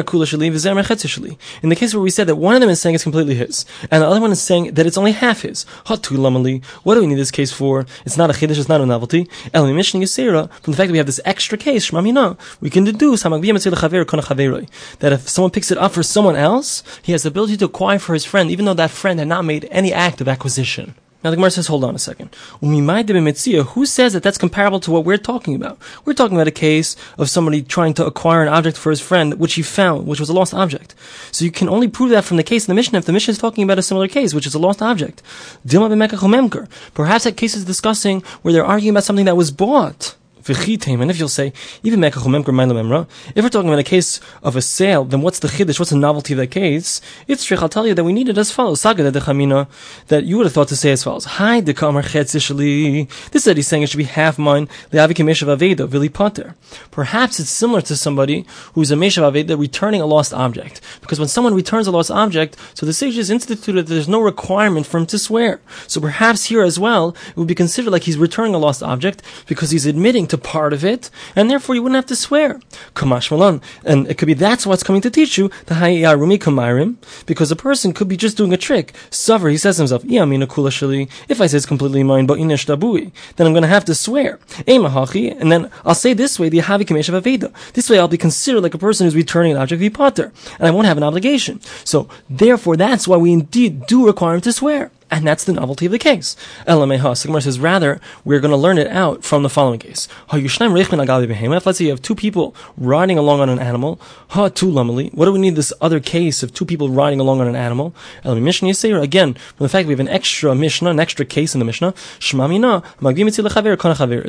the 1.70 1.76
case 1.76 1.94
where 1.94 2.02
we 2.02 2.10
said 2.10 2.28
that 2.28 2.36
one 2.36 2.56
of 2.56 2.62
them 2.62 2.70
is 2.70 2.82
saying 2.82 2.96
it's 2.96 3.04
completely 3.04 3.36
his, 3.36 3.66
and 3.90 4.02
the 4.04 4.08
other 4.08 4.20
one 4.20 4.32
is 4.32 4.42
saying 4.42 4.74
that 4.74 4.86
it's 4.86 4.98
only 4.98 5.12
half 5.12 5.31
his. 5.40 5.64
What 5.88 6.04
do 6.04 7.02
we 7.02 7.08
need 7.08 7.16
this 7.16 7.32
case 7.32 7.52
for? 7.52 7.86
It's 8.06 8.18
not 8.18 8.30
a 8.30 8.34
chiddush, 8.34 8.60
it's 8.60 8.68
not 8.70 8.82
a 8.82 8.86
novelty. 8.86 9.24
From 9.52 9.76
the 9.76 9.84
fact 9.84 10.88
that 10.88 10.92
we 10.92 10.98
have 10.98 11.06
this 11.08 11.22
extra 11.26 11.58
case, 11.58 11.92
we 11.92 12.70
can 12.70 12.84
deduce 12.84 13.24
that 13.24 15.14
if 15.14 15.30
someone 15.30 15.52
picks 15.52 15.72
it 15.72 15.78
up 15.78 15.94
for 15.94 16.04
someone 16.04 16.36
else, 16.36 16.84
he 17.02 17.14
has 17.14 17.24
the 17.24 17.30
ability 17.30 17.58
to 17.58 17.66
acquire 17.66 18.00
for 18.00 18.14
his 18.14 18.26
friend, 18.26 18.52
even 18.52 18.66
though 18.66 18.74
that 18.74 18.92
friend 18.92 19.20
had 19.20 19.28
not 19.28 19.46
made 19.46 19.68
any 19.72 19.94
act 19.94 20.22
of 20.22 20.28
acquisition. 20.28 20.96
Now 21.24 21.30
the 21.30 21.36
Gemara 21.36 21.52
says, 21.52 21.68
hold 21.68 21.84
on 21.84 21.94
a 21.94 22.00
second. 22.00 22.36
Who 22.62 23.86
says 23.86 24.14
that 24.14 24.24
that's 24.24 24.40
comparable 24.40 24.80
to 24.80 24.90
what 24.92 25.06
we're 25.06 25.18
talking 25.18 25.56
about? 25.56 25.78
We're 26.04 26.14
talking 26.14 26.36
about 26.36 26.48
a 26.48 26.52
case 26.52 26.96
of 27.18 27.30
somebody 27.30 27.62
trying 27.62 27.94
to 27.96 28.06
acquire 28.06 28.42
an 28.42 28.48
object 28.48 28.76
for 28.76 28.90
his 28.90 29.02
friend, 29.02 29.36
which 29.36 29.54
he 29.54 29.62
found, 29.62 30.08
which 30.08 30.20
was 30.20 30.30
a 30.30 30.34
lost 30.34 30.54
object. 30.54 30.96
So 31.32 31.46
you 31.46 31.52
can 31.52 31.70
only 31.70 31.88
prove 31.88 32.10
that 32.10 32.24
from 32.24 32.38
the 32.38 32.44
case 32.44 32.68
in 32.68 32.72
the 32.72 32.76
Mishnah 32.76 32.98
if 33.00 33.06
the 33.06 33.14
Mishnah 33.14 33.34
is 33.34 33.38
talking 33.38 33.64
about 33.64 33.78
a 33.78 33.84
similar 33.84 34.08
case, 34.08 34.34
which 34.34 34.48
is 34.48 34.56
a 34.56 34.60
lost 34.60 34.82
object. 34.82 35.22
Perhaps 35.64 37.24
that 37.24 37.38
case 37.38 37.56
is 37.56 37.66
discussing 37.66 38.22
where 38.42 38.52
they're 38.54 38.66
arguing 38.66 38.94
about 38.94 39.04
something 39.04 39.26
that 39.26 39.38
was 39.38 39.52
bought. 39.52 40.16
And 40.48 41.12
if 41.12 41.20
you'll 41.20 41.30
say, 41.30 41.54
even 41.84 42.04
if 42.04 42.16
we're 42.16 43.50
talking 43.50 43.70
about 43.70 43.80
a 43.80 43.84
case 43.84 44.20
of 44.44 44.56
a 44.56 44.62
sale, 44.62 45.06
then 45.06 45.22
what's 45.22 45.40
the 45.40 45.48
chiddush? 45.48 45.80
What's 45.80 45.92
the 45.92 45.98
novelty 45.98 46.34
of 46.34 46.38
that 46.40 46.48
case? 46.48 47.02
It's 47.28 47.50
you 47.50 47.58
that 47.58 48.04
we 48.04 48.14
need 48.14 48.30
it 48.30 48.38
as 48.38 48.52
follows. 48.52 48.82
Saga 48.82 49.12
de 49.12 49.20
chamina, 49.20 49.68
that 50.08 50.24
you 50.24 50.38
would 50.38 50.46
have 50.46 50.54
thought 50.54 50.68
to 50.70 50.76
say 50.76 50.92
as 50.92 51.04
follows. 51.04 51.26
Hi, 51.26 51.60
de 51.60 51.74
kamar 51.74 52.04
chetzishli, 52.04 53.08
This 53.32 53.42
is 53.42 53.44
that 53.46 53.58
he's 53.58 53.68
saying 53.68 53.84
it 53.84 53.90
should 53.90 53.98
be 53.98 54.04
half 54.04 54.38
mine. 54.38 54.68
Leavikimeshva 54.92 55.58
Veda, 55.58 55.88
Vili 55.88 56.10
pater. 56.10 56.56
Perhaps 56.92 57.40
it's 57.40 57.50
similar 57.50 57.82
to 57.82 57.96
somebody 57.96 58.46
who's 58.74 58.92
a 58.92 58.96
meshav 58.96 59.32
aveda 59.32 59.60
returning 59.60 60.02
a 60.02 60.06
lost 60.06 60.34
object. 60.34 60.82
Because 61.02 61.20
when 61.20 61.28
someone 61.28 61.54
returns 61.54 61.88
a 61.88 61.92
lost 61.92 62.12
object, 62.12 62.58
so 62.74 62.86
the 62.86 62.94
sages 62.94 63.30
instituted 63.30 63.88
that 63.88 63.94
there's 63.94 64.08
no 64.08 64.22
requirement 64.22 64.86
for 64.86 64.98
him 64.98 65.06
to 65.08 65.20
swear. 65.20 65.62
So 65.88 66.02
perhaps 66.02 66.46
here 66.46 66.64
as 66.64 66.80
well, 66.80 67.16
it 67.30 67.38
would 67.38 67.48
be 67.48 67.56
considered 67.56 67.92
like 67.92 68.04
he's 68.04 68.18
returning 68.18 68.56
a 68.56 68.58
lost 68.58 68.82
object 68.84 69.22
because 69.48 69.72
he's 69.72 69.86
admitting 69.86 70.28
to 70.32 70.38
part 70.38 70.74
of 70.74 70.84
it, 70.84 71.10
and 71.36 71.50
therefore 71.50 71.76
you 71.76 71.84
wouldn't 71.84 71.96
have 71.96 72.08
to 72.08 72.16
swear. 72.16 72.60
Kamash 72.96 73.30
Malan. 73.32 73.62
And 73.86 74.08
it 74.10 74.18
could 74.18 74.26
be 74.26 74.34
that's 74.34 74.66
what's 74.66 74.84
coming 74.84 75.02
to 75.02 75.10
teach 75.10 75.38
you 75.38 75.50
the 75.68 75.76
Hayarumi 75.76 76.40
Kamairim, 76.40 76.96
because 77.26 77.52
a 77.52 77.56
person 77.56 77.94
could 77.94 78.08
be 78.08 78.18
just 78.18 78.38
doing 78.38 78.54
a 78.54 78.58
trick. 78.58 78.94
Suffer, 79.10 79.50
he 79.50 79.58
says 79.58 79.76
to 79.76 79.84
himself, 79.84 80.04
I 80.10 80.16
am 80.16 80.32
a 80.34 80.48
kula 80.48 80.72
sali, 80.72 81.08
if 81.30 81.40
I 81.40 81.48
say 81.48 81.58
it's 81.58 81.66
completely 81.66 82.04
mine, 82.04 82.26
but 82.26 82.38
then 82.38 83.48
I'm 83.48 83.54
going 83.54 83.62
to 83.62 83.68
have 83.68 83.86
to 83.86 83.96
swear. 83.96 84.40
And 84.66 85.52
then 85.52 85.70
I'll 85.86 85.96
say 85.96 86.14
this 86.14 86.40
way, 86.40 86.50
the 86.50 86.60
Havi 86.60 86.84
Kameshav 86.84 87.22
Aveda. 87.22 87.52
This 87.74 87.90
way 87.90 88.00
I'll 88.00 88.08
be 88.08 88.18
considered 88.18 88.62
like 88.62 88.74
a 88.74 88.78
person 88.78 89.06
who's 89.06 89.16
returning 89.16 89.52
an 89.52 89.58
object 89.58 89.84
of 89.84 89.94
Potter, 89.94 90.32
and 90.58 90.68
I 90.68 90.72
won't 90.72 90.88
have 90.88 90.98
an 90.98 91.04
obligation. 91.04 91.60
So, 91.84 92.08
therefore, 92.30 92.78
that's 92.78 93.08
why 93.08 93.18
we 93.18 93.34
indeed 93.34 93.86
do 93.86 94.08
require 94.08 94.36
him 94.36 94.42
to 94.42 94.54
swear. 94.54 94.92
And 95.12 95.28
that's 95.28 95.44
the 95.44 95.52
novelty 95.52 95.86
of 95.88 95.92
the 95.92 96.00
case. 96.00 96.38
Elameha. 96.66 97.12
Sigmar 97.12 97.44
says, 97.44 97.60
rather, 97.60 98.00
we're 98.24 98.40
going 98.40 98.52
to 98.52 98.58
learn 98.58 98.78
it 98.78 98.88
out 98.88 99.26
from 99.26 99.44
the 99.44 99.50
following 99.50 99.78
case. 99.78 100.08
Let's 100.32 101.78
say 101.78 101.84
you 101.86 101.92
have 101.92 102.02
two 102.02 102.16
people 102.16 102.56
riding 102.78 103.18
along 103.18 103.42
on 103.42 103.50
an 103.50 103.60
animal. 103.60 104.00
Ha 104.30 104.48
tu 104.48 104.72
lamali. 104.72 105.14
What 105.14 105.26
do 105.26 105.34
we 105.34 105.40
need 105.40 105.58
this 105.58 105.74
other 105.82 106.00
case 106.00 106.44
of 106.44 106.54
two 106.54 106.64
people 106.64 106.88
riding 106.90 107.20
along 107.20 107.42
on 107.42 107.48
an 107.48 107.58
animal? 107.58 107.94
Mishnah 108.24 108.70
Yisera. 108.70 109.02
Again, 109.02 109.34
from 109.34 109.66
the 109.66 109.70
fact 109.70 109.86
we 109.86 109.92
have 109.92 110.00
an 110.00 110.08
extra 110.08 110.56
Mishnah, 110.56 110.90
an 110.90 111.00
extra 111.02 111.26
case 111.26 111.54
in 111.54 111.60
the 111.60 111.66
Mishnah, 111.66 111.92
Shmamina. 112.20 112.82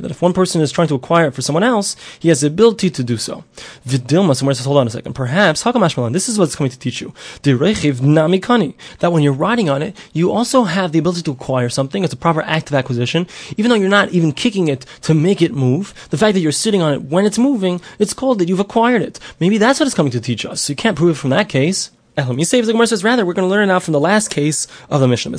that 0.03 0.11
if 0.11 0.21
one 0.21 0.33
person 0.33 0.61
is 0.61 0.73
trying 0.73 0.89
to 0.89 0.97
acquire 0.97 1.29
it 1.29 1.35
for 1.35 1.43
someone 1.43 1.63
else, 1.63 1.95
he 2.19 2.29
has 2.29 2.41
the 2.41 2.49
ability 2.49 2.91
to 2.91 3.05
do 3.05 3.17
so. 3.17 3.45
Vidilma, 3.87 4.35
somewhere 4.35 4.55
says, 4.55 4.67
hold 4.67 4.79
on 4.79 4.89
a 4.89 4.91
second. 4.91 5.13
Perhaps, 5.13 5.63
this 5.63 6.29
is 6.29 6.39
what's 6.41 6.57
coming 6.57 6.71
to 6.71 6.79
teach 6.79 7.01
you. 7.01 7.15
That 7.43 9.11
when 9.13 9.23
you're 9.23 9.33
riding 9.33 9.71
on 9.71 9.83
it, 9.83 9.97
you 10.13 10.33
also 10.33 10.65
have 10.73 10.93
the 10.93 10.99
ability 10.99 11.23
to 11.23 11.31
acquire 11.31 11.69
something. 11.69 12.05
It's 12.05 12.13
a 12.13 12.17
proper 12.17 12.43
act 12.43 12.69
of 12.69 12.75
acquisition. 12.75 13.27
Even 13.57 13.69
though 13.69 13.77
you're 13.77 13.89
not 13.89 14.11
even 14.11 14.33
kicking 14.33 14.69
it 14.69 14.85
to 15.03 15.15
make 15.15 15.41
it 15.41 15.55
move, 15.55 15.95
the 16.11 16.19
fact 16.19 16.35
that 16.35 16.41
you're 16.41 16.53
sitting 16.53 16.83
on 16.83 16.93
it 16.95 17.03
when 17.03 17.25
it's 17.25 17.39
moving, 17.39 17.81
it's 17.99 18.15
called 18.15 18.39
that 18.39 18.49
you've 18.49 18.61
acquired 18.61 19.03
it. 19.03 19.19
Maybe 19.41 19.59
that's 19.59 19.79
what 19.79 19.87
it's 19.87 19.95
coming 19.95 20.13
to 20.13 20.21
teach 20.21 20.45
us. 20.45 20.69
You 20.69 20.77
can't 20.77 20.97
prove 20.97 21.17
it 21.17 21.21
from 21.21 21.31
that 21.31 21.49
case. 21.49 21.91
Elam 22.15 22.37
Yisef, 22.37 22.67
the 22.67 22.73
Gemara 22.73 22.87
says, 22.87 23.03
rather, 23.03 23.25
we're 23.25 23.33
going 23.33 23.49
to 23.49 23.51
learn 23.51 23.69
now 23.69 23.79
from 23.79 23.93
the 23.93 24.01
last 24.01 24.29
case 24.29 24.67
of 24.91 25.01
the 25.01 25.09
Mishnah. 25.09 25.35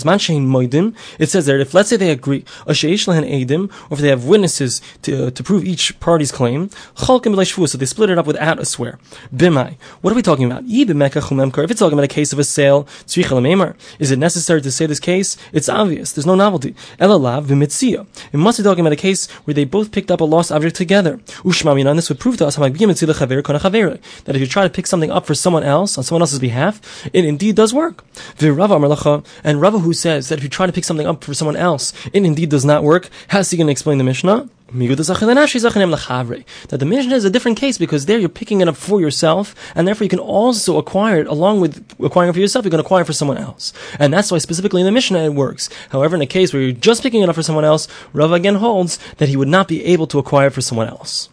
It 1.20 1.30
says 1.30 1.46
there, 1.46 1.60
if 1.60 1.76
let's 1.76 1.90
say 1.90 1.98
they 1.98 2.10
agree, 2.10 2.44
or 2.66 2.74
if 2.74 2.82
they 4.00 4.08
have 4.08 4.26
witnesses 4.26 4.82
to, 5.04 5.30
to 5.30 5.44
prove 5.44 5.66
each 5.66 6.00
party's 6.00 6.32
claim, 6.32 6.72
so 6.96 7.20
they 7.20 7.86
split 7.86 8.10
it 8.10 8.18
up 8.18 8.26
without 8.26 8.58
a 8.58 8.66
swear. 8.66 8.98
Bimai. 9.32 9.76
What 10.02 10.14
are 10.14 10.16
we 10.16 10.24
talking 10.24 10.46
about? 10.52 10.64
If 10.66 10.90
it's 11.70 11.80
talking 11.80 11.94
about 11.94 12.06
a 12.06 12.08
case 12.08 12.34
of 12.34 12.40
a 12.40 12.44
sale, 12.44 12.88
is 13.06 14.10
it 14.10 14.18
necessary 14.18 14.62
to 14.62 14.72
say 14.72 14.88
this 14.88 15.00
case? 15.00 15.38
It's 15.52 15.70
obvious. 15.70 16.12
There's 16.12 16.26
no 16.26 16.34
novelty. 16.34 16.74
It 17.00 17.08
must 18.34 18.58
be 18.58 18.64
talking 18.64 18.80
about 18.80 18.94
a 18.94 18.96
case 18.96 19.30
where 19.30 19.54
they 19.54 19.66
both 19.66 19.92
picked 19.92 20.10
up 20.10 20.22
a 20.22 20.24
lost 20.24 20.52
object 20.52 20.76
together. 20.76 21.20
This 21.44 22.10
would 22.10 22.20
prove 22.20 22.38
to 22.38 22.48
us 22.48 22.56
that 22.56 24.32
if 24.34 24.42
you 24.42 24.48
try 24.48 24.64
to 24.64 24.70
pick 24.72 24.88
something 24.88 25.12
up 25.12 25.28
for 25.28 25.36
someone 25.36 25.62
else, 25.64 26.00
on 26.00 26.04
someone 26.04 26.24
else's 26.24 26.40
behalf, 26.40 26.63
it 27.14 27.26
indeed 27.26 27.56
does 27.56 27.74
work. 27.74 28.04
And 28.40 28.58
Rava 28.58 29.80
who 29.80 29.94
says 29.94 30.30
that 30.30 30.38
if 30.38 30.44
you 30.44 30.50
try 30.50 30.66
to 30.66 30.74
pick 30.74 30.84
something 30.84 31.08
up 31.08 31.24
for 31.24 31.34
someone 31.34 31.56
else, 31.56 31.94
it 32.14 32.24
indeed 32.24 32.50
does 32.50 32.66
not 32.66 32.84
work, 32.84 33.10
how's 33.30 33.52
he 33.52 33.58
going 33.58 33.68
to 33.68 33.72
explain 33.72 33.98
the 33.98 34.04
Mishnah? 34.04 34.50
That 36.70 36.80
the 36.80 36.86
Mishnah 36.86 37.16
is 37.16 37.26
a 37.26 37.30
different 37.30 37.60
case 37.60 37.78
because 37.78 38.08
there 38.08 38.18
you're 38.18 38.28
picking 38.28 38.62
it 38.62 38.68
up 38.68 38.76
for 38.76 39.00
yourself, 39.00 39.54
and 39.76 39.88
therefore 39.88 40.06
you 40.06 40.10
can 40.10 40.18
also 40.18 40.80
acquire 40.80 41.20
it 41.20 41.28
along 41.28 41.62
with 41.62 41.86
acquiring 42.00 42.32
it 42.32 42.34
for 42.34 42.40
yourself, 42.40 42.66
going 42.66 42.80
to 42.80 42.80
acquire 42.80 43.06
for 43.06 43.14
someone 43.14 43.38
else. 43.38 43.72
And 44.00 44.12
that's 44.12 44.32
why 44.32 44.40
specifically 44.40 44.82
in 44.82 44.86
the 44.86 44.92
Mishnah 44.92 45.26
it 45.26 45.36
works. 45.36 45.70
However, 45.90 46.16
in 46.16 46.24
a 46.24 46.26
case 46.26 46.54
where 46.54 46.62
you're 46.64 46.72
just 46.72 47.04
picking 47.04 47.22
it 47.22 47.30
up 47.30 47.36
for 47.36 47.44
someone 47.44 47.66
else, 47.66 47.88
Rava 48.14 48.34
again 48.34 48.56
holds 48.56 48.98
that 49.18 49.30
he 49.30 49.38
would 49.38 49.48
not 49.48 49.68
be 49.68 49.86
able 49.86 50.08
to 50.08 50.18
acquire 50.18 50.50
for 50.50 50.62
someone 50.62 50.88
else. 50.88 51.30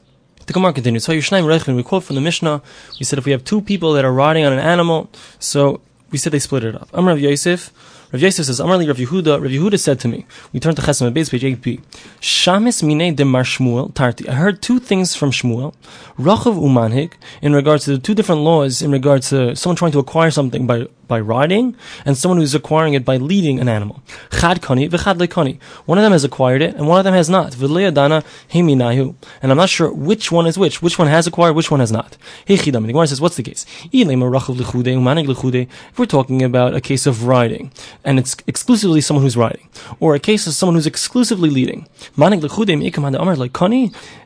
The 0.46 0.52
Gemara 0.52 0.72
continues. 0.72 1.04
So 1.04 1.12
we 1.12 1.82
quote 1.82 2.04
from 2.04 2.16
the 2.16 2.20
Mishnah. 2.20 2.62
We 2.98 3.04
said 3.04 3.18
if 3.18 3.24
we 3.24 3.32
have 3.32 3.44
two 3.44 3.60
people 3.60 3.92
that 3.92 4.04
are 4.04 4.12
riding 4.12 4.44
on 4.44 4.52
an 4.52 4.58
animal, 4.58 5.08
so 5.38 5.80
we 6.10 6.18
said 6.18 6.32
they 6.32 6.38
split 6.38 6.64
it 6.64 6.74
up. 6.74 6.88
Amr 6.92 7.12
of 7.12 7.20
Yosef. 7.20 7.72
Rav 8.12 8.20
Yosef 8.20 8.46
says, 8.46 8.58
Amarli 8.58 8.88
Rav 8.88 8.96
Yehuda, 8.96 9.40
Rav 9.40 9.50
Yehuda 9.52 9.78
said 9.78 10.00
to 10.00 10.08
me, 10.08 10.26
we 10.52 10.58
turn 10.58 10.74
to 10.74 10.82
Chesem 10.82 11.14
base 11.14 11.28
page 11.28 11.42
8b, 11.42 11.80
Shamis 12.20 12.82
mine 12.82 13.14
de 13.14 13.24
mar 13.24 13.44
Shmuel, 13.44 13.94
Tarti. 13.94 14.28
I 14.28 14.34
heard 14.34 14.60
two 14.60 14.80
things 14.80 15.14
from 15.14 15.30
Shmuel, 15.30 15.74
Rachav 16.18 16.56
umanhik, 16.56 17.12
in 17.40 17.54
regards 17.54 17.84
to 17.84 17.92
the 17.92 17.98
two 17.98 18.16
different 18.16 18.40
laws 18.40 18.82
in 18.82 18.90
regards 18.90 19.28
to 19.28 19.54
someone 19.54 19.76
trying 19.76 19.92
to 19.92 20.00
acquire 20.00 20.32
something 20.32 20.66
by 20.66 20.88
by 21.10 21.20
riding, 21.20 21.76
and 22.06 22.16
someone 22.16 22.38
who's 22.38 22.54
acquiring 22.54 22.94
it 22.94 23.04
by 23.04 23.18
leading 23.18 23.60
an 23.60 23.68
animal. 23.68 24.02
Chad 24.30 24.62
kani 24.62 24.88
v'chad 24.88 25.18
lekani. 25.18 25.60
One 25.84 25.98
of 25.98 26.04
them 26.04 26.12
has 26.12 26.24
acquired 26.24 26.62
it, 26.62 26.74
and 26.76 26.88
one 26.88 26.98
of 26.98 27.04
them 27.04 27.12
has 27.12 27.28
not. 27.28 27.52
V'le'adana 27.52 28.24
heminayu. 28.52 29.14
And 29.42 29.52
I'm 29.52 29.58
not 29.58 29.68
sure 29.68 29.92
which 29.92 30.32
one 30.32 30.46
is 30.46 30.56
which. 30.56 30.80
Which 30.80 30.98
one 30.98 31.08
has 31.08 31.26
acquired, 31.26 31.54
which 31.54 31.70
one 31.70 31.80
has 31.80 31.92
not. 31.92 32.16
The 32.46 32.56
Gemara 32.56 33.06
says, 33.06 33.20
what's 33.20 33.36
the 33.36 33.42
case? 33.42 33.66
If 33.92 34.08
we're 35.98 36.06
talking 36.06 36.42
about 36.42 36.74
a 36.74 36.80
case 36.80 37.06
of 37.06 37.26
riding, 37.26 37.72
and 38.04 38.20
it's 38.20 38.36
exclusively 38.46 39.00
someone 39.00 39.24
who's 39.24 39.36
riding, 39.36 39.68
or 39.98 40.14
a 40.14 40.20
case 40.20 40.46
of 40.46 40.54
someone 40.54 40.76
who's 40.76 40.86
exclusively 40.86 41.50
leading, 41.50 41.88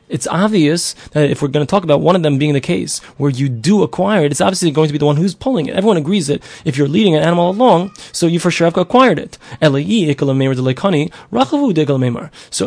it's 0.07 0.27
obvious 0.27 0.93
that 1.13 1.31
if 1.31 1.41
we're 1.41 1.47
going 1.47 1.65
to 1.65 1.69
talk 1.69 1.83
about 1.83 1.99
one 1.99 2.15
of 2.15 2.21
them 2.21 2.37
being 2.37 2.53
the 2.53 2.61
case 2.61 2.99
where 3.17 3.31
you 3.31 3.49
do 3.49 3.81
acquire 3.81 4.23
it, 4.23 4.31
it's 4.31 4.39
obviously 4.39 4.69
going 4.69 4.85
to 4.85 4.93
be 4.93 4.99
the 4.99 5.05
one 5.05 5.17
who's 5.17 5.33
pulling 5.33 5.65
it. 5.65 5.75
Everyone 5.75 5.97
agrees 5.97 6.27
that 6.27 6.43
if 6.63 6.74
you're 6.77 6.87
leading 6.87 7.15
an 7.15 7.23
animal 7.23 7.49
along, 7.49 7.91
so 8.11 8.27
you 8.27 8.39
for 8.39 8.51
sure 8.51 8.65
have 8.65 8.77
acquired 8.77 9.17
it. 9.19 9.37
So 9.61 9.75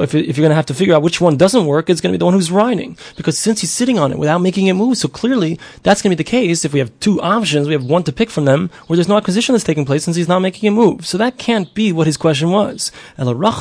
if, 0.02 0.14
if 0.14 0.36
you're 0.36 0.44
going 0.44 0.50
to 0.50 0.54
have 0.54 0.66
to 0.66 0.74
figure 0.74 0.94
out 0.94 1.02
which 1.02 1.20
one 1.20 1.36
doesn't 1.36 1.66
work, 1.66 1.88
it's 1.88 2.00
going 2.00 2.12
to 2.12 2.16
be 2.16 2.18
the 2.18 2.24
one 2.24 2.34
who's 2.34 2.50
riding. 2.50 2.98
Because 3.16 3.38
since 3.38 3.60
he's 3.60 3.70
sitting 3.70 3.96
on 3.98 4.10
it 4.10 4.18
without 4.18 4.38
making 4.38 4.66
it 4.66 4.74
move, 4.74 4.98
so 4.98 5.08
clearly 5.08 5.58
that's 5.84 6.02
going 6.02 6.10
to 6.10 6.16
be 6.16 6.24
the 6.24 6.30
case. 6.30 6.64
If 6.64 6.72
we 6.72 6.80
have 6.80 6.90
two 6.98 7.20
options, 7.20 7.68
we 7.68 7.74
have 7.74 7.84
one 7.84 8.02
to 8.04 8.12
pick 8.12 8.30
from 8.30 8.46
them 8.46 8.70
where 8.88 8.96
there's 8.96 9.08
no 9.08 9.16
acquisition 9.16 9.52
that's 9.52 9.64
taking 9.64 9.84
place 9.84 10.02
since 10.04 10.16
he's 10.16 10.28
not 10.28 10.40
making 10.40 10.66
it 10.66 10.72
move. 10.72 11.06
So 11.06 11.16
that 11.18 11.38
can't 11.38 11.72
be 11.72 11.92
what 11.92 12.08
his 12.08 12.16
question 12.16 12.50
was. 12.50 12.90
Clearly 13.16 13.54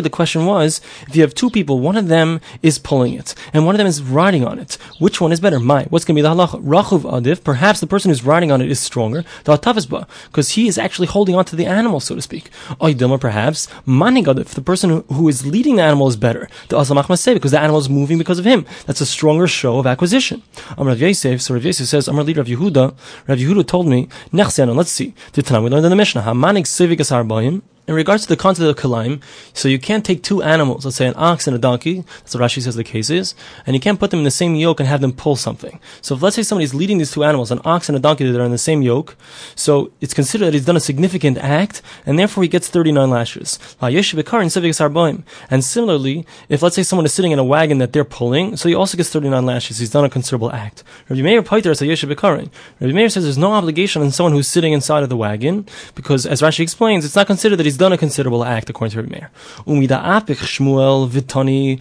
the 0.00 0.10
question 0.12 0.46
was, 0.46 0.80
if 1.08 1.16
you 1.16 1.22
have 1.22 1.34
two 1.34 1.50
people, 1.50 1.80
one 1.80 1.94
one 1.94 2.02
of 2.02 2.08
them 2.08 2.40
is 2.60 2.80
pulling 2.80 3.14
it, 3.14 3.36
and 3.52 3.64
one 3.64 3.76
of 3.76 3.78
them 3.78 3.86
is 3.86 4.02
riding 4.02 4.44
on 4.44 4.58
it. 4.58 4.74
Which 4.98 5.20
one 5.20 5.30
is 5.30 5.38
better? 5.38 5.60
My, 5.60 5.84
what's 5.84 6.04
going 6.04 6.16
to 6.16 6.18
be 6.18 6.22
the 6.22 6.34
halacha? 6.34 6.60
Rachuv 6.60 7.02
adif. 7.02 7.44
Perhaps 7.44 7.78
the 7.78 7.86
person 7.86 8.10
who's 8.10 8.24
riding 8.24 8.50
on 8.50 8.60
it 8.60 8.63
is 8.70 8.80
stronger. 8.80 9.24
The 9.44 9.56
atavizba, 9.56 10.08
because 10.26 10.50
he 10.50 10.68
is 10.68 10.78
actually 10.78 11.06
holding 11.08 11.34
on 11.34 11.44
to 11.46 11.56
the 11.56 11.66
animal, 11.66 12.00
so 12.00 12.14
to 12.14 12.22
speak. 12.22 12.50
Oidilma, 12.80 13.20
perhaps 13.20 13.66
manig 13.86 14.24
if 14.40 14.54
The 14.54 14.62
person 14.62 15.04
who, 15.08 15.28
is 15.28 15.46
leading 15.46 15.76
the 15.76 15.82
animal 15.82 16.08
is 16.08 16.16
better. 16.16 16.48
The 16.68 16.76
asamach 16.76 17.16
say 17.18 17.34
because 17.34 17.50
the 17.50 17.60
animal 17.60 17.80
is 17.80 17.88
moving 17.88 18.18
because 18.18 18.38
of 18.38 18.44
him. 18.44 18.66
That's 18.86 19.00
a 19.00 19.06
stronger 19.06 19.46
show 19.46 19.78
of 19.78 19.86
acquisition. 19.86 20.42
Amr 20.78 20.90
Rav 20.90 21.00
Yosef. 21.00 21.42
So 21.42 21.54
Rav 21.54 21.64
Yosef 21.64 21.86
says, 21.86 22.08
Amr 22.08 22.22
leader 22.22 22.40
of 22.40 22.46
Yehuda. 22.46 22.94
Rav 23.28 23.38
Yehuda 23.38 23.66
told 23.66 23.86
me, 23.86 24.08
Nechsenon. 24.32 24.76
Let's 24.76 24.90
see. 24.90 25.14
The 25.32 25.42
Tanam 25.42 25.64
we 25.64 25.70
learned 25.70 25.86
in 25.86 25.90
the 25.90 25.96
Mishnah. 25.96 26.22
Hamanig 26.22 26.66
civic 26.66 26.98
arbaim. 27.00 27.62
In 27.86 27.94
regards 27.94 28.22
to 28.22 28.30
the 28.30 28.36
concept 28.38 28.66
of 28.66 28.82
kalaim, 28.82 29.22
so 29.52 29.68
you 29.68 29.78
can't 29.78 30.06
take 30.06 30.22
two 30.22 30.42
animals, 30.42 30.86
let's 30.86 30.96
say 30.96 31.06
an 31.06 31.12
ox 31.18 31.46
and 31.46 31.54
a 31.54 31.58
donkey, 31.58 32.00
that's 32.00 32.34
what 32.34 32.42
Rashi 32.42 32.62
says 32.62 32.76
the 32.76 32.82
case 32.82 33.10
is, 33.10 33.34
and 33.66 33.76
you 33.76 33.80
can't 33.80 34.00
put 34.00 34.10
them 34.10 34.20
in 34.20 34.24
the 34.24 34.30
same 34.30 34.54
yoke 34.54 34.80
and 34.80 34.88
have 34.88 35.02
them 35.02 35.12
pull 35.12 35.36
something. 35.36 35.78
So 36.00 36.14
if 36.14 36.22
let's 36.22 36.34
say 36.34 36.42
somebody's 36.44 36.72
leading 36.72 36.96
these 36.96 37.12
two 37.12 37.24
animals, 37.24 37.50
an 37.50 37.60
ox 37.62 37.90
and 37.90 37.96
a 37.96 38.00
donkey 38.00 38.24
that 38.24 38.40
are 38.40 38.44
in 38.44 38.52
the 38.52 38.56
same 38.56 38.80
yoke, 38.80 39.18
so 39.54 39.92
it's 40.00 40.14
considered 40.14 40.46
that 40.46 40.54
he's 40.54 40.64
done 40.64 40.78
a 40.78 40.80
significant 40.80 41.36
act, 41.36 41.82
and 42.06 42.18
therefore 42.18 42.42
he 42.42 42.48
gets 42.48 42.68
39 42.68 43.10
lashes. 43.10 43.58
And 43.82 45.62
similarly, 45.62 46.26
if 46.48 46.62
let's 46.62 46.76
say 46.76 46.82
someone 46.84 47.04
is 47.04 47.12
sitting 47.12 47.32
in 47.32 47.38
a 47.38 47.44
wagon 47.44 47.76
that 47.78 47.92
they're 47.92 48.02
pulling, 48.02 48.56
so 48.56 48.66
he 48.66 48.74
also 48.74 48.96
gets 48.96 49.10
39 49.10 49.44
lashes, 49.44 49.76
he's 49.76 49.90
done 49.90 50.06
a 50.06 50.08
considerable 50.08 50.50
act. 50.52 50.84
Rabbi 51.10 51.20
Meir 51.20 51.42
Paiter 51.42 51.76
says 51.76 52.02
Rabbi 52.02 52.92
Meir 52.94 53.10
says 53.10 53.24
there's 53.24 53.36
no 53.36 53.52
obligation 53.52 54.00
on 54.00 54.10
someone 54.10 54.32
who's 54.32 54.48
sitting 54.48 54.72
inside 54.72 55.02
of 55.02 55.10
the 55.10 55.18
wagon, 55.18 55.66
because 55.94 56.24
as 56.24 56.40
Rashi 56.40 56.60
explains, 56.60 57.04
it's 57.04 57.14
not 57.14 57.26
considered 57.26 57.56
that 57.56 57.66
he's 57.66 57.73
he's 57.74 57.78
done 57.78 57.92
a 57.92 57.98
considerable 57.98 58.44
act, 58.44 58.70
according 58.70 58.92
to 58.92 59.02
Rabbi 59.02 59.18
Meir. 59.18 59.30
Shmuel 59.66 61.08
vitani. 61.08 61.80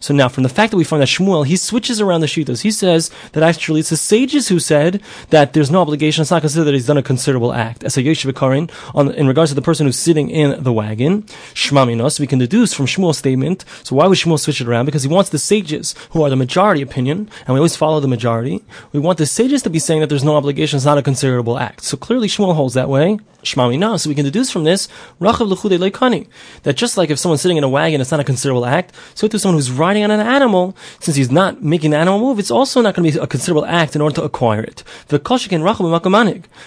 So 0.00 0.14
now, 0.14 0.28
from 0.28 0.44
the 0.44 0.48
fact 0.48 0.70
that 0.70 0.76
we 0.76 0.84
find 0.84 1.02
that 1.02 1.08
Shmuel, 1.08 1.44
he 1.46 1.56
switches 1.56 2.00
around 2.00 2.20
the 2.20 2.28
shitas. 2.28 2.62
He 2.62 2.70
says 2.70 3.10
that 3.32 3.42
actually 3.42 3.80
it's 3.80 3.90
the 3.90 3.96
sages 3.96 4.48
who 4.48 4.60
said 4.60 5.02
that 5.30 5.52
there's 5.52 5.70
no 5.70 5.80
obligation. 5.80 6.22
It's 6.22 6.30
not 6.30 6.42
considered 6.42 6.64
that 6.64 6.74
he's 6.74 6.86
done 6.86 6.96
a 6.96 7.02
considerable 7.02 7.52
act. 7.52 7.82
As 7.82 7.96
a 7.96 8.02
yeshiva 8.02 8.34
karin, 8.34 8.70
on 8.94 9.12
in 9.12 9.26
regards 9.26 9.50
to 9.50 9.54
the 9.54 9.62
person 9.62 9.86
who's 9.86 9.98
sitting 9.98 10.30
in 10.30 10.62
the 10.62 10.72
wagon, 10.72 11.22
shmaminos, 11.54 12.20
we 12.20 12.26
can 12.26 12.38
deduce 12.38 12.72
from 12.72 12.86
Shmuel's 12.86 13.18
statement. 13.18 13.64
So 13.82 13.96
why 13.96 14.06
would 14.06 14.18
Shmuel 14.18 14.38
switch 14.38 14.60
it 14.60 14.68
around? 14.68 14.86
Because 14.86 15.02
he 15.02 15.08
wants 15.08 15.30
the 15.30 15.38
sages, 15.38 15.94
who 16.10 16.22
are 16.22 16.30
the 16.30 16.36
majority 16.36 16.82
opinion, 16.82 17.28
and 17.46 17.54
we 17.54 17.58
always 17.58 17.76
follow 17.76 17.98
the 17.98 18.08
majority. 18.08 18.62
We 18.92 19.00
want 19.00 19.18
the 19.18 19.26
sages 19.26 19.62
to 19.62 19.70
be 19.70 19.80
saying 19.80 20.00
that 20.00 20.08
there's 20.08 20.24
no 20.24 20.36
obligation. 20.36 20.76
It's 20.76 20.86
not 20.86 20.98
a 20.98 21.02
considerable 21.02 21.58
act. 21.58 21.82
So 21.82 21.96
clearly 21.96 22.28
Shmuel 22.28 22.54
holds 22.54 22.74
that 22.74 22.88
way. 22.88 23.18
Shmami 23.42 23.78
now. 23.78 23.96
So 23.96 24.08
we 24.08 24.14
can 24.14 24.24
deduce 24.24 24.51
from 24.52 24.64
this, 24.64 24.88
that 25.20 26.74
just 26.76 26.96
like 26.96 27.10
if 27.10 27.18
someone's 27.18 27.40
sitting 27.40 27.56
in 27.56 27.64
a 27.64 27.68
wagon, 27.68 28.00
it's 28.00 28.10
not 28.10 28.20
a 28.20 28.24
considerable 28.24 28.66
act, 28.66 28.94
so 29.14 29.26
to 29.26 29.38
someone 29.38 29.56
who's 29.56 29.70
riding 29.70 30.04
on 30.04 30.10
an 30.10 30.20
animal, 30.20 30.76
since 31.00 31.16
he's 31.16 31.30
not 31.30 31.62
making 31.62 31.90
the 31.90 31.96
animal 31.96 32.20
move, 32.20 32.38
it's 32.38 32.50
also 32.50 32.80
not 32.80 32.94
going 32.94 33.10
to 33.10 33.18
be 33.18 33.22
a 33.22 33.26
considerable 33.26 33.64
act 33.66 33.96
in 33.96 34.02
order 34.02 34.14
to 34.16 34.22
acquire 34.22 34.62
it. 34.62 34.84
The. 35.08 35.18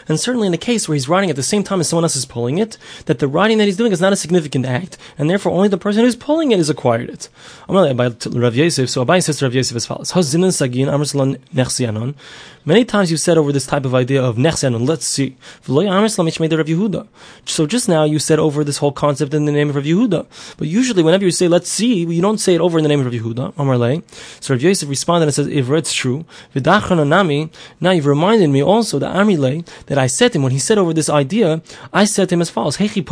And 0.08 0.20
certainly 0.20 0.48
in 0.48 0.52
the 0.52 0.58
case 0.58 0.88
where 0.88 0.96
he's 0.96 1.08
riding 1.08 1.30
at 1.30 1.36
the 1.36 1.44
same 1.44 1.64
time 1.64 1.80
as 1.80 1.88
someone 1.90 2.04
else 2.04 2.16
is 2.16 2.26
pulling 2.26 2.58
it, 2.58 2.78
that 3.06 3.20
the 3.20 3.28
riding 3.28 3.58
that 3.60 3.66
he's 3.66 3.78
doing 3.78 3.92
is 3.92 4.02
not 4.02 4.14
a 4.14 4.16
significant 4.16 4.66
act, 4.66 4.98
and 5.18 5.30
therefore 5.30 5.52
only 5.52 5.68
the 5.68 5.78
person 5.78 6.04
who's 6.04 6.16
pulling 6.16 6.52
it 6.52 6.58
has 6.58 6.70
acquired 6.70 7.10
it. 7.10 7.30
So 7.68 7.74
Abai 7.74 9.24
says 9.24 9.38
to 9.38 9.46
Rav 9.46 9.54
Yosef 9.54 9.76
as 9.76 9.86
follows, 9.86 10.12
Many 12.68 12.84
times 12.84 13.12
you 13.12 13.18
said 13.18 13.38
over 13.38 13.52
this 13.52 13.68
type 13.68 13.86
of 13.86 13.94
idea 13.94 14.24
of 14.24 14.38
Nechsianon, 14.38 14.88
let's 14.88 15.06
see. 15.06 15.38
So 17.46 17.68
just 17.68 17.88
now 17.88 18.04
you 18.06 18.18
said 18.18 18.40
over 18.40 18.64
this 18.64 18.78
whole 18.80 18.92
concept 18.92 19.36
in 19.36 19.46
the 19.46 19.52
name 19.52 19.70
of 19.70 19.76
Rav 19.76 19.86
Yehuda. 19.86 20.26
But 20.58 20.68
usually 20.68 21.04
whenever 21.04 21.24
you 21.24 21.30
say 21.30 21.48
let's 21.48 21.70
see, 21.70 22.06
you 22.06 22.22
don't 22.24 22.40
say 22.40 22.56
it 22.56 22.62
over 22.62 22.80
in 22.80 22.84
the 22.84 22.90
name 22.90 23.02
of 23.02 23.06
Rav 23.06 23.14
Yehuda. 23.14 24.04
So 24.42 24.56
Rav 24.56 24.64
Yosef 24.64 24.90
responded 24.90 25.28
and 25.28 25.36
says, 25.36 25.46
if 25.48 25.70
it's 25.70 25.94
true, 25.94 26.26
now 26.56 27.92
you've 27.92 28.06
reminded 28.08 28.50
me 28.50 28.64
also 28.64 28.98
that 28.98 29.16
Amrile, 29.16 29.64
that 29.86 30.00
I 30.00 30.08
said 30.08 30.36
him, 30.36 30.42
when 30.42 30.52
he 30.52 30.58
said 30.58 30.80
over 30.80 30.92
this 30.92 31.08
idea, 31.10 31.62
I 31.94 32.06
said 32.06 32.32
him 32.32 32.42
as 32.42 32.50
follows, 32.50 32.78
How 32.78 32.88
can 32.88 32.98
you 32.98 33.04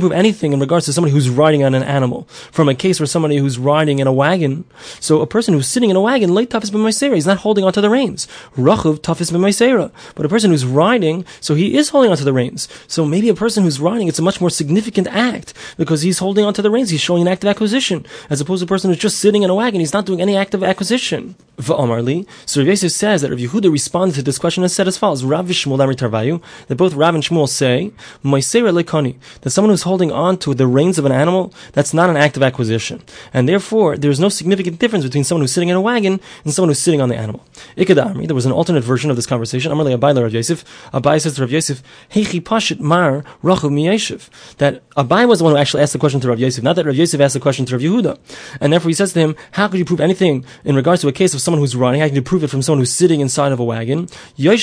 prove 0.00 0.12
anything 0.12 0.52
in 0.52 0.60
regards 0.60 0.84
to 0.86 0.92
somebody 0.92 1.12
who's 1.12 1.30
riding 1.30 1.64
on 1.64 1.74
an 1.74 1.82
animal? 1.82 2.24
From 2.50 2.68
a 2.68 2.74
case 2.74 3.00
where 3.00 3.06
somebody 3.06 3.38
who's 3.38 3.58
riding 3.58 4.00
in 4.00 4.06
a 4.06 4.12
wagon, 4.12 4.64
so 5.00 5.22
a 5.22 5.26
person 5.26 5.54
who's 5.54 5.66
sitting 5.66 5.88
in 5.88 5.96
a 5.96 6.00
wagon, 6.00 6.34
late 6.34 6.50
tafis 6.50 6.70
b'maisera, 6.70 7.21
he's 7.22 7.26
not 7.28 7.38
holding 7.38 7.64
onto 7.64 7.80
the 7.80 7.88
reins. 7.88 8.26
Rachuv 8.56 8.98
tafis 8.98 9.30
b'maisera. 9.30 9.92
But 10.16 10.26
a 10.26 10.28
person 10.28 10.50
who's 10.50 10.66
riding, 10.66 11.24
so 11.40 11.54
he 11.54 11.76
is 11.76 11.90
holding 11.90 12.10
onto 12.10 12.24
the 12.24 12.32
reins. 12.32 12.68
So 12.88 13.04
maybe 13.04 13.28
a 13.28 13.34
person 13.34 13.62
who's 13.62 13.78
riding, 13.78 14.08
it's 14.08 14.18
a 14.18 14.22
much 14.22 14.40
more 14.40 14.50
significant 14.50 15.06
act 15.08 15.54
because 15.76 16.02
he's 16.02 16.18
holding 16.18 16.44
onto 16.44 16.62
the 16.62 16.70
reins. 16.70 16.90
He's 16.90 17.00
showing 17.00 17.22
an 17.22 17.28
act 17.28 17.44
of 17.44 17.48
acquisition, 17.48 18.04
as 18.28 18.40
opposed 18.40 18.60
to 18.60 18.64
a 18.64 18.68
person 18.68 18.90
who's 18.90 18.98
just 18.98 19.20
sitting 19.20 19.44
in 19.44 19.50
a 19.50 19.54
wagon. 19.54 19.80
He's 19.80 19.92
not 19.92 20.06
doing 20.06 20.20
any 20.20 20.36
act 20.36 20.54
of 20.54 20.64
acquisition. 20.64 21.36
V'amarli. 21.62 22.26
So 22.46 22.60
Rav 22.60 22.68
Yosef 22.68 22.92
says 22.92 23.22
that 23.22 23.30
Rav 23.30 23.38
Yehuda 23.38 23.70
responded 23.70 24.14
to 24.16 24.22
this 24.22 24.38
question 24.38 24.62
and 24.62 24.70
said 24.70 24.88
as 24.88 24.98
follows: 24.98 25.24
Rav 25.24 25.46
Shmuel 25.46 25.78
Tarvayu, 25.94 26.42
that 26.68 26.76
both 26.76 26.94
Rav 26.94 27.14
and 27.14 27.24
Shmuel 27.24 27.48
say, 27.48 27.92
"Maisera 28.22 28.72
lekani," 28.72 29.16
that 29.42 29.50
someone 29.50 29.70
who's 29.70 29.82
holding 29.82 30.10
on 30.10 30.36
to 30.38 30.54
the 30.54 30.66
reins 30.66 30.98
of 30.98 31.04
an 31.04 31.12
animal, 31.12 31.52
that's 31.72 31.94
not 31.94 32.10
an 32.10 32.16
act 32.16 32.36
of 32.36 32.42
acquisition, 32.42 33.02
and 33.32 33.48
therefore 33.48 33.96
there's 33.96 34.20
no 34.20 34.28
significant 34.28 34.78
difference 34.78 35.04
between 35.04 35.24
someone 35.24 35.42
who's 35.42 35.52
sitting 35.52 35.68
in 35.68 35.76
a 35.76 35.80
wagon 35.80 36.20
and 36.44 36.52
someone 36.52 36.68
who's 36.68 36.78
sitting 36.78 37.00
on 37.00 37.08
the 37.08 37.16
animal. 37.16 37.44
Ikadamri. 37.76 38.26
There 38.26 38.34
was 38.34 38.46
an 38.46 38.52
alternate 38.52 38.84
version 38.84 39.10
of 39.10 39.16
this 39.16 39.26
conversation. 39.26 39.72
Amarli 39.72 39.96
Abai 39.98 40.20
Rav 40.20 40.32
Yosef. 40.32 40.64
Abai 40.92 41.20
says 41.20 41.34
to 41.34 41.42
Rav 41.42 41.50
Yosef, 41.50 41.82
"Heichi 42.14 42.40
pashit 42.42 42.80
mar 42.80 43.24
rachav 43.42 43.70
miyeshiv." 43.70 44.28
That 44.58 44.88
Abai 44.96 45.26
was 45.28 45.38
the 45.38 45.44
one 45.44 45.52
who 45.54 45.58
actually 45.58 45.82
asked 45.82 45.92
the 45.92 45.98
question 45.98 46.20
to 46.20 46.28
Rav 46.28 46.38
Yosef, 46.38 46.62
not 46.62 46.76
that 46.76 46.86
Rav 46.86 46.96
Yosef 46.96 47.20
asked 47.20 47.34
the 47.34 47.40
question 47.40 47.66
to 47.66 47.74
Rav 47.74 47.82
Yehuda, 47.82 48.18
and 48.60 48.72
therefore 48.72 48.88
he 48.88 48.94
says 48.94 49.12
to 49.12 49.20
him, 49.20 49.34
"How 49.52 49.68
could 49.68 49.78
you 49.78 49.84
prove 49.84 50.00
anything 50.00 50.44
in 50.64 50.74
regards 50.74 51.02
to 51.02 51.08
a 51.08 51.12
case 51.12 51.34
of 51.34 51.40
someone 51.40 51.51
who's 51.60 51.76
running? 51.76 52.00
How 52.00 52.06
can 52.08 52.22
prove 52.22 52.44
it 52.44 52.48
from 52.48 52.62
someone 52.62 52.80
who's 52.80 52.92
sitting 52.92 53.20
inside 53.20 53.52
of 53.52 53.60
a 53.60 53.64
wagon?" 53.64 54.08
A 54.38 54.56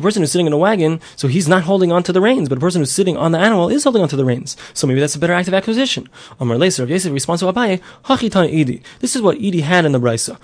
person 0.00 0.22
who's 0.22 0.32
sitting 0.32 0.46
in 0.46 0.52
a 0.52 0.58
wagon, 0.58 1.00
so 1.16 1.28
he's 1.28 1.48
not 1.48 1.62
holding 1.64 1.92
on 1.92 2.02
to 2.02 2.12
the 2.12 2.20
reins, 2.20 2.48
but 2.48 2.58
a 2.58 2.60
person 2.60 2.80
who's 2.80 2.92
sitting 2.92 3.16
on 3.16 3.32
the 3.32 3.38
animal 3.38 3.68
is 3.68 3.84
holding 3.84 4.02
on 4.02 4.08
to 4.08 4.16
the 4.16 4.24
reins. 4.24 4.56
So 4.72 4.86
maybe 4.86 5.00
that's 5.00 5.14
a 5.14 5.18
better 5.18 5.32
act 5.32 5.48
of 5.48 5.54
acquisition. 5.54 6.08
This 6.38 6.78
is 9.16 9.22
what 9.22 9.38
Idi 9.38 9.60
had 9.62 9.84
in 9.84 9.92
the 9.92 10.00
brisa. 10.00 10.36